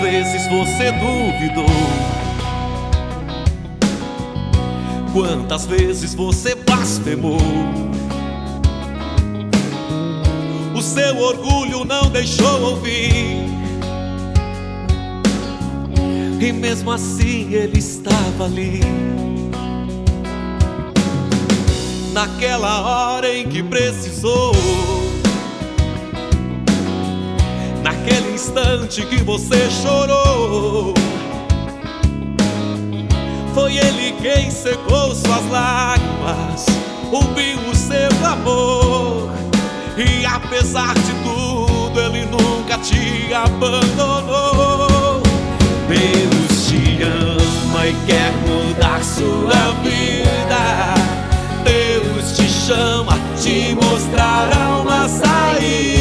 Vezes 0.01 0.47
você 0.47 0.91
duvidou? 0.91 1.65
Quantas 5.13 5.65
vezes 5.67 6.15
você 6.15 6.55
blasfemou? 6.55 7.37
O 10.75 10.81
seu 10.81 11.17
orgulho 11.19 11.85
não 11.85 12.09
deixou 12.09 12.61
ouvir. 12.61 13.45
E 16.39 16.51
mesmo 16.51 16.91
assim 16.91 17.53
ele 17.53 17.77
estava 17.77 18.45
ali. 18.45 18.79
Naquela 22.11 22.81
hora 22.81 23.31
em 23.31 23.47
que 23.47 23.61
precisou. 23.61 25.00
Naquele 28.03 28.33
instante 28.33 29.05
que 29.05 29.21
você 29.21 29.69
chorou, 29.69 30.95
foi 33.53 33.77
Ele 33.77 34.15
quem 34.19 34.49
secou 34.49 35.13
suas 35.13 35.47
lágrimas, 35.51 36.65
ouviu 37.11 37.59
o 37.71 37.75
seu 37.75 38.09
clamor, 38.19 39.29
e 39.95 40.25
apesar 40.25 40.95
de 40.95 41.13
tudo, 41.23 41.99
Ele 41.99 42.25
nunca 42.25 42.79
te 42.79 43.31
abandonou. 43.35 45.21
Deus 45.87 46.67
te 46.67 47.03
ama 47.03 47.85
e 47.85 47.95
quer 48.07 48.31
mudar 48.47 49.03
sua 49.03 49.73
vida. 49.83 50.95
Deus 51.63 52.35
te 52.35 52.49
chama, 52.49 53.13
te 53.39 53.75
mostrará 53.75 54.79
uma 54.79 55.07
saída. 55.07 56.00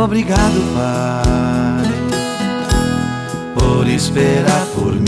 Obrigado, 0.00 0.60
Pai, 0.76 1.90
por 3.56 3.88
esperar 3.88 4.64
por 4.76 4.94
mim. 4.94 5.07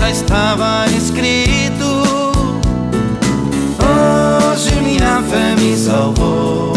Já 0.00 0.10
estava 0.10 0.86
escrito. 0.96 1.84
Hoje 3.78 4.74
minha 4.82 5.22
fé 5.22 5.54
me 5.56 5.76
salvou. 5.76 6.72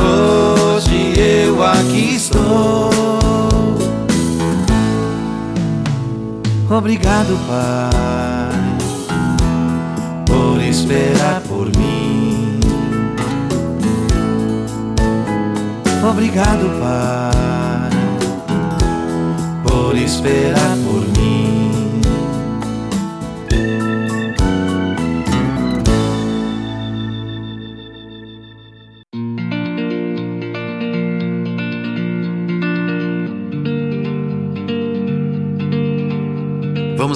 Hoje 0.00 1.14
eu 1.16 1.62
aqui 1.62 2.16
estou. 2.16 2.90
Obrigado, 6.68 7.38
Pai, 7.46 8.50
por 10.26 10.60
esperar 10.60 11.40
por 11.42 11.66
mim. 11.76 12.58
Obrigado, 16.10 16.68
Pai, 16.80 17.90
por 19.62 19.96
esperar. 19.96 20.85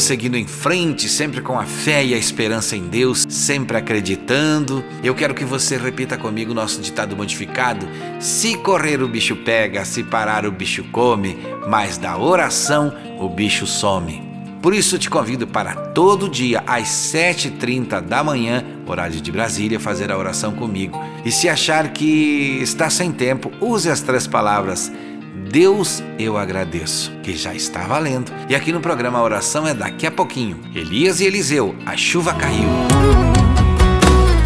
Vamos 0.00 0.08
seguindo 0.08 0.38
em 0.38 0.46
frente, 0.46 1.10
sempre 1.10 1.42
com 1.42 1.60
a 1.60 1.66
fé 1.66 2.02
e 2.02 2.14
a 2.14 2.16
esperança 2.16 2.74
em 2.74 2.88
Deus, 2.88 3.26
sempre 3.28 3.76
acreditando. 3.76 4.82
Eu 5.04 5.14
quero 5.14 5.34
que 5.34 5.44
você 5.44 5.76
repita 5.76 6.16
comigo 6.16 6.54
nosso 6.54 6.80
ditado 6.80 7.14
modificado: 7.14 7.86
se 8.18 8.56
correr 8.56 9.02
o 9.02 9.08
bicho 9.08 9.36
pega, 9.36 9.84
se 9.84 10.02
parar 10.02 10.46
o 10.46 10.50
bicho 10.50 10.84
come, 10.84 11.36
mas 11.68 11.98
da 11.98 12.16
oração 12.16 12.94
o 13.18 13.28
bicho 13.28 13.66
some. 13.66 14.22
Por 14.62 14.72
isso 14.74 14.98
te 14.98 15.10
convido 15.10 15.46
para 15.46 15.74
todo 15.74 16.30
dia 16.30 16.62
às 16.66 16.88
7h30 16.88 18.00
da 18.00 18.24
manhã, 18.24 18.64
horário 18.86 19.20
de 19.20 19.30
Brasília, 19.30 19.78
fazer 19.78 20.10
a 20.10 20.16
oração 20.16 20.52
comigo. 20.52 20.98
E 21.26 21.30
se 21.30 21.46
achar 21.46 21.92
que 21.92 22.58
está 22.62 22.88
sem 22.88 23.12
tempo, 23.12 23.52
use 23.60 23.90
as 23.90 24.00
três 24.00 24.26
palavras 24.26 24.90
Deus 25.34 26.02
eu 26.18 26.36
agradeço, 26.36 27.10
que 27.22 27.36
já 27.36 27.54
está 27.54 27.86
valendo. 27.86 28.32
E 28.48 28.54
aqui 28.54 28.72
no 28.72 28.80
programa 28.80 29.18
a 29.18 29.22
oração 29.22 29.66
é 29.66 29.74
daqui 29.74 30.06
a 30.06 30.10
pouquinho. 30.10 30.60
Elias 30.74 31.20
e 31.20 31.24
Eliseu, 31.24 31.74
a 31.86 31.96
chuva 31.96 32.34
caiu. 32.34 32.68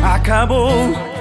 Acabou 0.03 1.15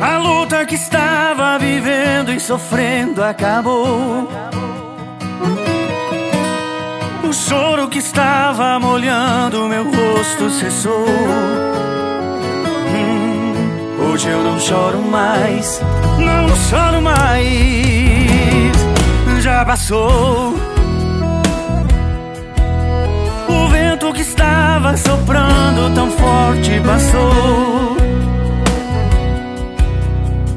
a 0.00 0.16
luta 0.18 0.64
que 0.64 0.76
estava 0.76 1.58
vivendo 1.58 2.32
e 2.32 2.38
sofrendo 2.38 3.22
acabou. 3.22 4.28
O 7.28 7.32
choro 7.32 7.88
que 7.88 7.98
estava 7.98 8.78
molhando 8.78 9.68
meu 9.68 9.84
rosto 9.84 10.50
cessou. 10.50 11.04
Hoje 14.18 14.30
eu 14.30 14.42
não 14.42 14.58
choro 14.58 14.98
mais, 14.98 15.80
não 16.18 16.48
choro 16.68 17.00
mais. 17.00 17.46
Já 19.40 19.64
passou. 19.64 20.56
O 23.48 23.68
vento 23.68 24.12
que 24.12 24.22
estava 24.22 24.96
soprando 24.96 25.94
tão 25.94 26.10
forte 26.10 26.80
passou. 26.80 27.96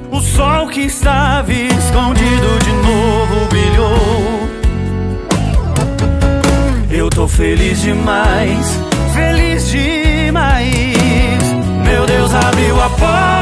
O 0.10 0.20
sol 0.22 0.68
que 0.70 0.82
estava 0.82 1.54
escondido 1.54 2.60
de 2.64 2.72
novo 2.72 3.46
brilhou. 3.48 4.50
Eu 6.90 7.12
tô 7.12 7.28
feliz 7.28 7.80
demais, 7.80 8.80
feliz 9.14 9.70
demais. 9.70 10.74
Meu 11.86 12.08
Deus 12.08 12.34
abriu 12.34 12.82
a 12.82 12.90
porta 12.90 13.41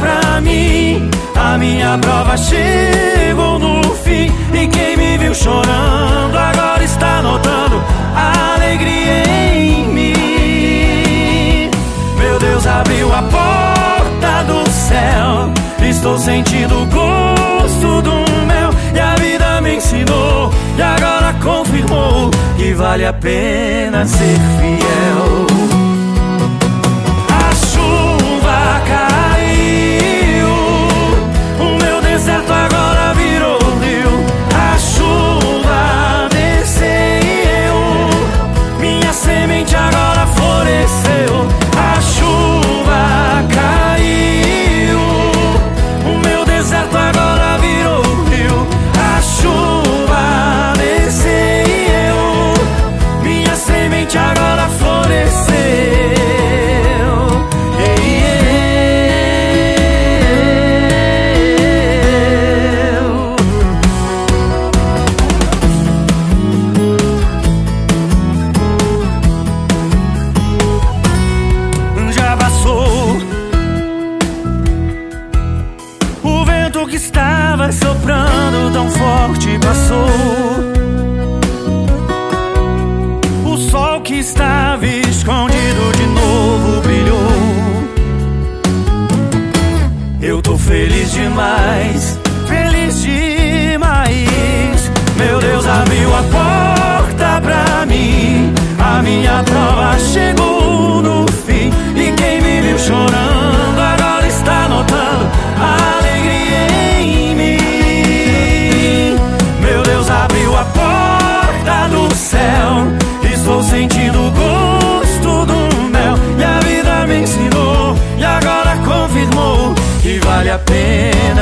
pra 0.00 0.40
mim. 0.40 1.10
A 1.36 1.56
minha 1.58 1.96
prova 1.98 2.36
chegou 2.36 3.58
no 3.58 3.82
fim. 3.96 4.32
E 4.52 4.66
quem 4.66 4.96
me 4.96 5.18
viu 5.18 5.34
chorando 5.34 6.36
agora 6.36 6.82
está 6.82 7.22
notando 7.22 7.82
a 8.14 8.54
alegria 8.56 9.22
em 9.54 9.86
mim. 9.88 11.70
Meu 12.18 12.38
Deus 12.38 12.66
abriu 12.66 13.12
a 13.12 13.22
porta 13.22 14.44
do 14.46 14.68
céu. 14.70 15.52
Estou 15.88 16.18
sentindo 16.18 16.82
o 16.82 16.86
gosto 16.86 18.02
do 18.02 18.46
mel. 18.46 18.70
E 18.94 19.00
a 19.00 19.14
vida 19.16 19.60
me 19.60 19.76
ensinou. 19.76 20.52
E 20.76 20.82
agora 20.82 21.34
confirmou 21.42 22.30
que 22.56 22.72
vale 22.74 23.06
a 23.06 23.12
pena 23.12 24.06
ser 24.06 24.38
fiel. 24.58 25.29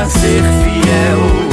Ser 0.09 0.43
fiel. 0.63 1.48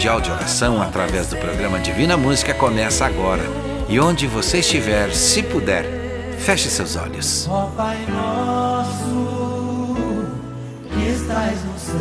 Mundial 0.00 0.18
de 0.18 0.30
oração 0.30 0.80
através 0.80 1.26
do 1.26 1.36
programa 1.36 1.78
Divina 1.78 2.16
Música 2.16 2.54
começa 2.54 3.04
agora. 3.04 3.42
E 3.86 4.00
onde 4.00 4.26
você 4.26 4.60
estiver, 4.60 5.12
se 5.12 5.42
puder, 5.42 5.84
feche 6.38 6.70
seus 6.70 6.96
olhos. 6.96 7.46
Ó 7.46 7.66
Pai 7.76 7.98
nosso, 8.08 8.96
que 10.90 11.06
estás 11.06 11.62
no 11.66 11.78
céu. 11.78 12.00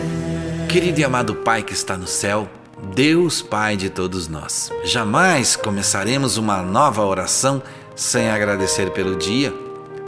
Querido 0.69 1.01
e 1.01 1.03
amado 1.03 1.35
Pai 1.35 1.61
que 1.61 1.73
está 1.73 1.97
no 1.97 2.07
céu, 2.07 2.47
Deus 2.95 3.41
Pai 3.41 3.75
de 3.75 3.89
todos 3.89 4.29
nós, 4.29 4.71
jamais 4.85 5.57
começaremos 5.57 6.37
uma 6.37 6.61
nova 6.61 7.03
oração 7.03 7.61
sem 7.97 8.29
agradecer 8.29 8.91
pelo 8.91 9.17
dia, 9.17 9.53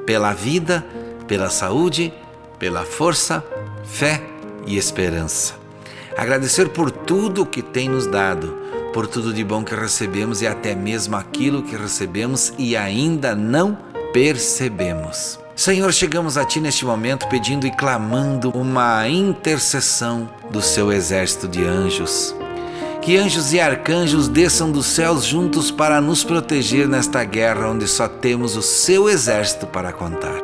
pela 0.06 0.32
vida, 0.32 0.86
pela 1.28 1.50
saúde, 1.50 2.14
pela 2.58 2.86
força, 2.86 3.44
fé 3.84 4.24
e 4.66 4.78
esperança. 4.78 5.61
Agradecer 6.18 6.70
por 6.70 6.92
tudo 6.92 7.46
que 7.46 7.62
tem 7.62 7.90
nos 7.90 8.06
dado, 8.06 8.58
por 8.94 9.08
tudo 9.08 9.34
de 9.34 9.44
bom 9.44 9.64
que 9.64 9.74
recebemos 9.74 10.42
e 10.42 10.48
até 10.48 10.76
mesmo 10.76 11.16
aquilo 11.16 11.64
que 11.64 11.76
recebemos 11.76 12.54
e 12.58 12.76
ainda 12.76 13.36
não 13.36 13.78
percebemos. 14.14 15.40
Senhor, 15.56 15.94
chegamos 15.94 16.38
a 16.38 16.46
Ti 16.46 16.60
neste 16.60 16.86
momento 16.86 17.28
pedindo 17.28 17.68
e 17.68 17.72
clamando 17.72 18.50
uma 18.52 19.08
intercessão 19.08 20.30
do 20.50 20.62
Seu 20.62 20.92
exército 20.92 21.48
de 21.48 21.64
anjos. 21.64 22.36
Que 23.02 23.18
anjos 23.18 23.52
e 23.54 23.60
arcanjos 23.60 24.28
desçam 24.28 24.72
dos 24.72 24.86
céus 24.86 25.26
juntos 25.26 25.72
para 25.72 26.00
nos 26.00 26.24
proteger 26.24 26.88
nesta 26.88 27.24
guerra 27.24 27.70
onde 27.70 27.88
só 27.88 28.08
temos 28.08 28.56
o 28.56 28.62
Seu 28.62 29.10
exército 29.10 29.68
para 29.68 29.92
contar. 29.92 30.40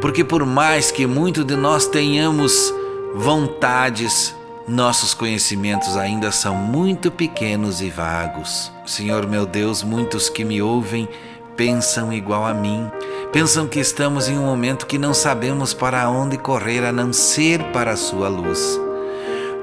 Porque 0.00 0.24
por 0.24 0.46
mais 0.46 0.90
que 0.90 1.06
muito 1.06 1.44
de 1.44 1.56
nós 1.56 1.86
tenhamos 1.86 2.72
vontades, 3.14 4.34
nossos 4.70 5.14
conhecimentos 5.14 5.96
ainda 5.96 6.30
são 6.30 6.54
muito 6.54 7.10
pequenos 7.10 7.80
e 7.80 7.90
vagos. 7.90 8.70
Senhor 8.86 9.26
meu 9.26 9.44
Deus, 9.44 9.82
muitos 9.82 10.28
que 10.28 10.44
me 10.44 10.62
ouvem 10.62 11.08
pensam 11.56 12.12
igual 12.12 12.46
a 12.46 12.54
mim. 12.54 12.88
Pensam 13.32 13.66
que 13.66 13.80
estamos 13.80 14.28
em 14.28 14.38
um 14.38 14.46
momento 14.46 14.86
que 14.86 14.96
não 14.96 15.12
sabemos 15.12 15.74
para 15.74 16.08
onde 16.08 16.38
correr 16.38 16.84
a 16.84 16.92
não 16.92 17.12
ser 17.12 17.60
para 17.72 17.90
a 17.92 17.96
sua 17.96 18.28
luz. 18.28 18.80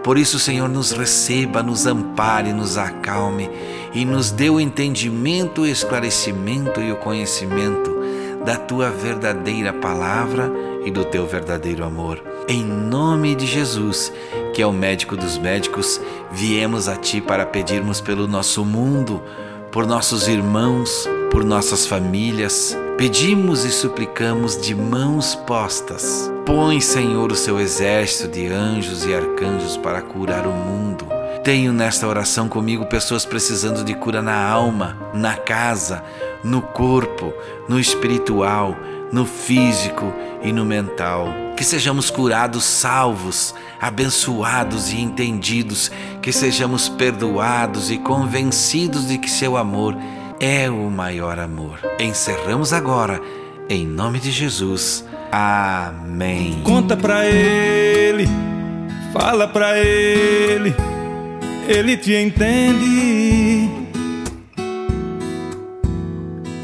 Por 0.03 0.17
isso, 0.17 0.37
Senhor, 0.39 0.67
nos 0.67 0.91
receba, 0.91 1.63
nos 1.63 1.87
ampare, 1.87 2.51
nos 2.51 2.77
acalme 2.77 3.49
e 3.93 4.03
nos 4.03 4.29
dê 4.29 4.49
o 4.49 4.59
entendimento, 4.59 5.61
o 5.61 5.67
esclarecimento 5.67 6.81
e 6.81 6.91
o 6.91 6.97
conhecimento 6.97 7.95
da 8.45 8.57
tua 8.57 8.89
verdadeira 8.89 9.71
palavra 9.71 10.51
e 10.85 10.91
do 10.91 11.03
teu 11.03 11.25
verdadeiro 11.25 11.83
amor. 11.83 12.23
Em 12.47 12.63
nome 12.63 13.35
de 13.35 13.45
Jesus, 13.45 14.13
que 14.57 14.63
é 14.63 14.65
o 14.65 14.73
médico 14.73 15.15
dos 15.15 15.37
médicos, 15.37 16.01
viemos 16.31 16.87
a 16.87 16.95
ti 16.95 17.21
para 17.21 17.45
pedirmos 17.45 18.01
pelo 18.01 18.27
nosso 18.27 18.65
mundo, 18.65 19.21
por 19.71 19.85
nossos 19.85 20.27
irmãos, 20.27 21.07
por 21.29 21.43
nossas 21.43 21.85
famílias. 21.85 22.75
Pedimos 22.97 23.65
e 23.65 23.69
suplicamos 23.69 24.59
de 24.59 24.73
mãos 24.73 25.35
postas. 25.35 26.33
Põe, 26.43 26.81
Senhor, 26.81 27.31
o 27.31 27.35
seu 27.35 27.59
exército 27.59 28.29
de 28.29 28.47
anjos 28.47 29.05
e 29.05 29.13
arcanjos 29.13 29.77
para 29.77 30.01
curar 30.01 30.47
o 30.47 30.51
mundo. 30.51 31.05
Tenho 31.43 31.71
nesta 31.71 32.07
oração 32.07 32.49
comigo 32.49 32.87
pessoas 32.87 33.27
precisando 33.27 33.83
de 33.83 33.93
cura 33.93 34.23
na 34.23 34.43
alma, 34.43 34.97
na 35.13 35.35
casa, 35.35 36.03
no 36.43 36.63
corpo, 36.63 37.31
no 37.69 37.79
espiritual, 37.79 38.75
no 39.11 39.25
físico 39.25 40.13
e 40.43 40.51
no 40.51 40.65
mental. 40.65 41.27
Que 41.55 41.63
sejamos 41.63 42.09
curados, 42.09 42.63
salvos, 42.63 43.53
abençoados 43.81 44.91
e 44.91 44.99
entendidos, 44.99 45.91
que 46.21 46.31
sejamos 46.31 46.87
perdoados 46.87 47.89
e 47.89 47.97
convencidos 47.97 49.07
de 49.07 49.17
que 49.17 49.29
seu 49.29 49.57
amor 49.57 49.95
é 50.39 50.69
o 50.69 50.89
maior 50.89 51.39
amor. 51.39 51.79
Encerramos 51.99 52.73
agora, 52.73 53.19
em 53.69 53.85
nome 53.85 54.19
de 54.19 54.31
Jesus. 54.31 55.03
Amém. 55.31 56.61
Conta 56.63 56.95
pra 56.95 57.25
ele, 57.25 58.27
fala 59.11 59.47
pra 59.47 59.77
ele, 59.77 60.75
ele 61.67 61.97
te 61.97 62.13
entende. 62.13 63.69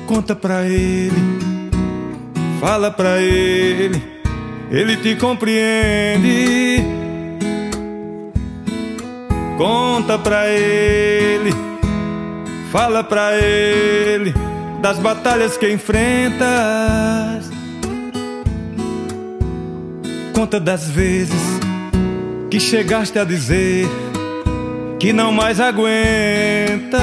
Conta 0.06 0.36
pra 0.36 0.64
ele, 0.64 1.16
fala 2.64 2.90
pra 2.90 3.20
ele, 3.20 4.02
ele 4.72 4.96
te 4.96 5.18
compreende. 5.18 6.82
Conta 9.58 10.18
pra 10.18 10.48
ele, 10.48 11.52
fala 12.72 13.04
pra 13.04 13.36
ele 13.38 14.34
das 14.82 14.98
batalhas 14.98 15.58
que 15.58 15.70
enfrentas. 15.74 17.52
Conta 20.34 20.58
das 20.58 20.88
vezes 20.88 21.60
que 22.50 22.62
chegaste 22.62 23.20
a 23.20 23.26
dizer 23.26 23.90
que 25.02 25.12
não 25.12 25.34
mais 25.34 25.60
aguenta. 25.60 26.98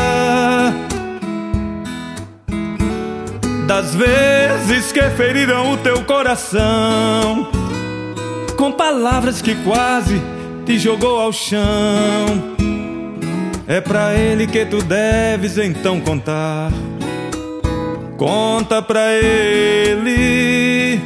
Das 3.71 3.95
vezes 3.95 4.91
que 4.91 5.01
feriram 5.11 5.75
o 5.75 5.77
teu 5.77 6.03
coração 6.03 7.49
com 8.57 8.73
palavras 8.73 9.41
que 9.41 9.55
quase 9.63 10.21
te 10.67 10.77
jogou 10.77 11.21
ao 11.21 11.33
chão. 11.33 11.61
É 13.69 13.81
pra 13.81 14.13
ele 14.13 14.49
que 14.49 14.67
tu 14.67 14.83
deves 14.83 15.57
então 15.57 16.01
contar. 16.01 16.73
Conta 18.17 18.83
pra 18.83 19.13
ele. 19.13 21.01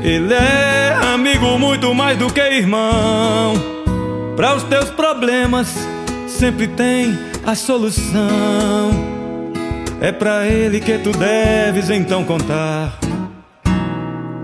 Ele 0.00 0.32
é 0.32 0.96
amigo 1.12 1.58
muito 1.58 1.92
mais 1.92 2.16
do 2.16 2.32
que 2.32 2.40
irmão. 2.40 3.54
Para 4.36 4.54
os 4.54 4.62
teus 4.62 4.90
problemas 4.90 5.74
sempre 6.28 6.68
tem 6.68 7.18
a 7.44 7.56
solução. 7.56 9.11
É 10.02 10.10
pra 10.10 10.48
ele 10.48 10.80
que 10.80 10.98
tu 10.98 11.12
deves 11.12 11.88
então 11.88 12.24
contar 12.24 12.98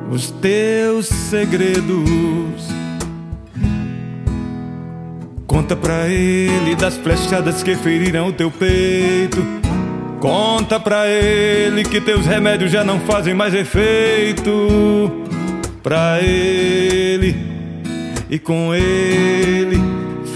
os 0.08 0.30
teus 0.30 1.06
segredos. 1.06 2.68
Conta 5.48 5.74
pra 5.74 6.06
ele 6.06 6.76
das 6.76 6.96
flechadas 6.96 7.60
que 7.64 7.74
feriram 7.74 8.28
o 8.28 8.32
teu 8.32 8.52
peito. 8.52 9.44
Conta 10.20 10.78
pra 10.78 11.08
ele 11.08 11.82
que 11.82 12.00
teus 12.00 12.24
remédios 12.24 12.70
já 12.70 12.84
não 12.84 13.00
fazem 13.00 13.34
mais 13.34 13.52
efeito. 13.52 15.24
Pra 15.82 16.20
ele 16.22 17.34
e 18.30 18.38
com 18.38 18.72
ele, 18.72 19.76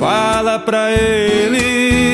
fala 0.00 0.58
pra 0.58 0.90
ele. 0.90 2.11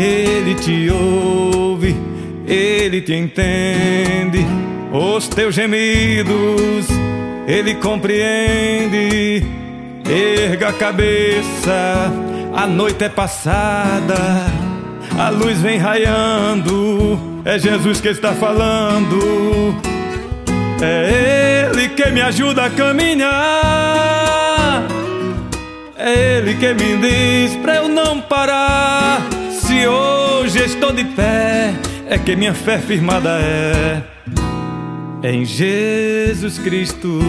Ele 0.00 0.54
te 0.54 0.90
ouve, 0.90 1.94
ele 2.46 3.02
te 3.02 3.14
entende. 3.14 4.46
Os 4.90 5.28
teus 5.28 5.54
gemidos, 5.54 6.86
ele 7.46 7.74
compreende. 7.74 9.44
Erga 10.08 10.68
a 10.68 10.72
cabeça, 10.72 12.10
a 12.54 12.66
noite 12.66 13.04
é 13.04 13.10
passada, 13.10 14.16
a 15.18 15.28
luz 15.28 15.60
vem 15.60 15.76
raiando. 15.76 17.42
É 17.44 17.58
Jesus 17.58 18.00
que 18.00 18.08
está 18.08 18.32
falando. 18.32 19.18
É 20.80 21.68
Ele 21.74 21.90
que 21.90 22.10
me 22.10 22.22
ajuda 22.22 22.64
a 22.64 22.70
caminhar. 22.70 23.28
É 25.98 26.38
Ele 26.38 26.54
que 26.54 26.72
me 26.72 26.96
diz 26.96 27.54
pra 27.56 27.76
eu 27.76 27.88
não 27.88 28.18
parar. 28.18 29.20
Se 29.70 29.86
hoje 29.86 30.64
estou 30.64 30.92
de 30.92 31.04
pé, 31.04 31.72
é 32.08 32.18
que 32.18 32.34
minha 32.34 32.52
fé 32.52 32.76
firmada 32.76 33.38
é 35.22 35.32
em 35.32 35.44
Jesus 35.44 36.58
Cristo. 36.58 37.20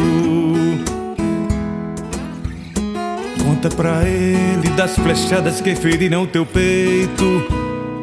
Conta 3.45 3.69
pra 3.69 4.09
ele 4.09 4.69
das 4.69 4.95
flechadas 4.95 5.61
que 5.61 5.75
feriram 5.75 6.25
teu 6.25 6.43
peito. 6.43 7.45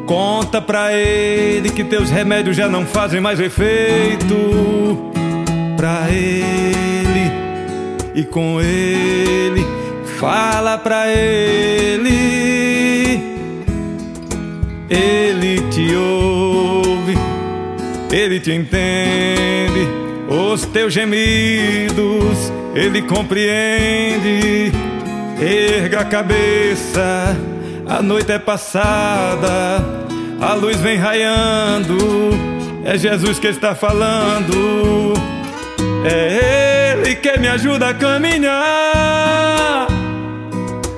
Conta 0.07 0.63
pra 0.63 0.93
ele 0.93 1.71
que 1.71 1.83
teus 1.83 2.09
remédios 2.09 2.57
já 2.57 2.69
não 2.69 2.87
fazem 2.87 3.21
mais 3.21 3.41
efeito. 3.41 5.11
Pra 5.77 6.09
ele 6.13 7.33
e 8.15 8.23
com 8.23 8.61
ele, 8.61 9.67
fala 10.17 10.79
pra 10.79 11.09
ele. 11.09 12.38
Ele 14.91 15.61
te 15.71 15.95
ouve, 15.95 17.15
ele 18.11 18.41
te 18.41 18.53
entende. 18.53 19.87
Os 20.29 20.65
teus 20.67 20.93
gemidos, 20.93 22.53
ele 22.75 23.03
compreende. 23.03 24.73
Erga 25.41 26.01
a 26.01 26.05
cabeça, 26.05 27.37
a 27.87 28.03
noite 28.03 28.33
é 28.33 28.39
passada, 28.39 29.85
a 30.41 30.55
luz 30.55 30.77
vem 30.79 30.97
raiando. 30.97 32.59
É 32.85 32.97
Jesus 32.97 33.39
que 33.39 33.49
está 33.49 33.75
falando. 33.75 35.13
É 36.05 36.95
Ele 36.95 37.15
que 37.17 37.39
me 37.39 37.49
ajuda 37.49 37.91
a 37.91 37.95
caminhar. 37.95 39.87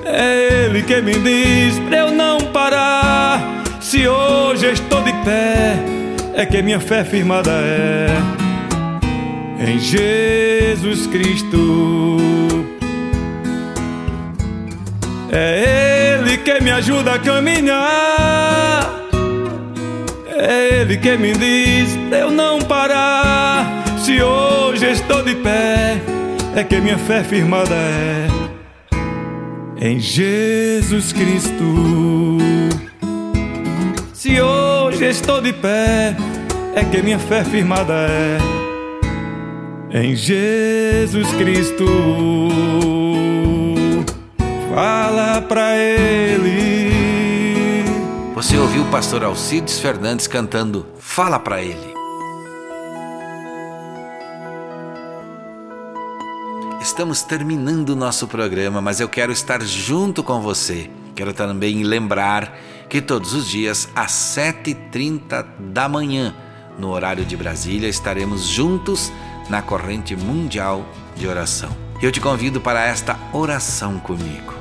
É 0.05 0.65
Ele 0.65 0.81
que 0.83 1.01
me 1.01 1.13
diz 1.15 1.79
pra 1.79 1.97
eu 1.97 2.11
não 2.11 2.39
parar. 2.39 3.60
Se 3.91 4.07
hoje 4.07 4.71
estou 4.71 5.03
de 5.03 5.11
pé, 5.25 5.75
é 6.33 6.45
que 6.45 6.61
minha 6.61 6.79
fé 6.79 7.03
firmada 7.03 7.51
é 7.51 8.07
em 9.67 9.77
Jesus 9.77 11.07
Cristo. 11.07 12.15
É 15.29 16.15
Ele 16.21 16.37
que 16.37 16.61
me 16.61 16.71
ajuda 16.71 17.15
a 17.15 17.19
caminhar. 17.19 19.09
É 20.37 20.79
Ele 20.79 20.95
que 20.95 21.17
me 21.17 21.33
diz 21.33 21.99
eu 22.17 22.31
não 22.31 22.61
parar. 22.61 23.83
Se 23.97 24.23
hoje 24.23 24.89
estou 24.89 25.21
de 25.21 25.35
pé, 25.35 25.99
é 26.55 26.63
que 26.63 26.79
minha 26.79 26.97
fé 26.97 27.25
firmada 27.25 27.75
é 27.75 28.29
em 29.81 29.99
Jesus 29.99 31.11
Cristo. 31.11 32.39
Se 34.21 34.39
hoje 34.39 35.05
estou 35.05 35.41
de 35.41 35.51
pé, 35.51 36.15
é 36.75 36.85
que 36.85 37.01
minha 37.01 37.17
fé 37.17 37.43
firmada 37.43 37.91
é 39.89 39.99
em 39.99 40.15
Jesus 40.15 41.27
Cristo. 41.39 41.87
Fala 44.75 45.41
pra 45.41 45.75
ele. 45.75 46.93
Você 48.35 48.55
ouviu 48.59 48.83
o 48.83 48.91
pastor 48.91 49.23
Alcides 49.23 49.79
Fernandes 49.79 50.27
cantando 50.27 50.85
Fala 50.99 51.39
pra 51.39 51.63
ele. 51.63 51.91
Estamos 56.79 57.23
terminando 57.23 57.89
o 57.89 57.95
nosso 57.95 58.27
programa, 58.27 58.81
mas 58.81 58.99
eu 58.99 59.09
quero 59.09 59.31
estar 59.31 59.63
junto 59.63 60.21
com 60.21 60.39
você. 60.41 60.91
Quero 61.15 61.33
também 61.33 61.81
lembrar 61.81 62.55
que 62.91 63.01
todos 63.01 63.33
os 63.33 63.47
dias 63.47 63.87
às 63.95 64.11
7h30 64.11 65.45
da 65.71 65.87
manhã, 65.87 66.35
no 66.77 66.89
horário 66.89 67.23
de 67.23 67.37
Brasília, 67.37 67.87
estaremos 67.87 68.45
juntos 68.47 69.09
na 69.49 69.61
corrente 69.61 70.13
mundial 70.13 70.85
de 71.15 71.25
oração. 71.25 71.73
Eu 72.01 72.11
te 72.11 72.19
convido 72.19 72.59
para 72.59 72.85
esta 72.85 73.17
oração 73.31 73.97
comigo. 73.97 74.53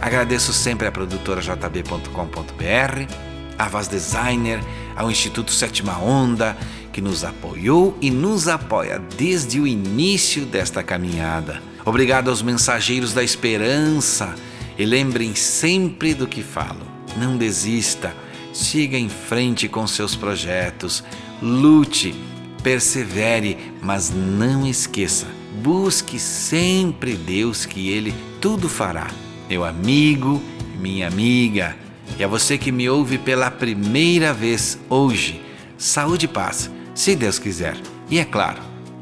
Agradeço 0.00 0.52
sempre 0.52 0.86
à 0.86 0.92
produtora 0.92 1.40
jb.com.br, 1.40 3.12
à 3.58 3.68
Vaz 3.68 3.88
Designer, 3.88 4.60
ao 4.94 5.10
Instituto 5.10 5.50
Sétima 5.50 5.98
Onda, 5.98 6.56
que 6.92 7.00
nos 7.00 7.24
apoiou 7.24 7.98
e 8.00 8.12
nos 8.12 8.46
apoia 8.46 9.00
desde 9.18 9.58
o 9.58 9.66
início 9.66 10.46
desta 10.46 10.84
caminhada. 10.84 11.60
Obrigado 11.84 12.30
aos 12.30 12.42
mensageiros 12.42 13.12
da 13.12 13.24
esperança 13.24 14.36
e 14.78 14.86
lembrem 14.86 15.34
sempre 15.34 16.14
do 16.14 16.28
que 16.28 16.44
falo. 16.44 16.91
Não 17.16 17.36
desista, 17.36 18.14
siga 18.52 18.96
em 18.96 19.08
frente 19.08 19.68
com 19.68 19.86
seus 19.86 20.14
projetos, 20.14 21.02
lute, 21.40 22.14
persevere, 22.62 23.56
mas 23.82 24.10
não 24.10 24.66
esqueça, 24.66 25.26
busque 25.62 26.18
sempre 26.18 27.14
Deus 27.14 27.66
que 27.66 27.90
Ele 27.90 28.14
tudo 28.40 28.68
fará. 28.68 29.10
Meu 29.48 29.64
amigo, 29.64 30.42
minha 30.80 31.06
amiga, 31.06 31.76
e 32.18 32.24
a 32.24 32.28
você 32.28 32.58
que 32.58 32.72
me 32.72 32.88
ouve 32.88 33.18
pela 33.18 33.50
primeira 33.50 34.32
vez 34.32 34.78
hoje, 34.88 35.40
saúde 35.78 36.26
e 36.26 36.28
paz, 36.28 36.70
se 36.94 37.16
Deus 37.16 37.38
quiser. 37.38 37.76
E 38.10 38.18
é 38.18 38.24
claro, 38.24 38.60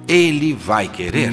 Ele 0.09 0.53
vai 0.53 0.89
querer. 0.89 1.33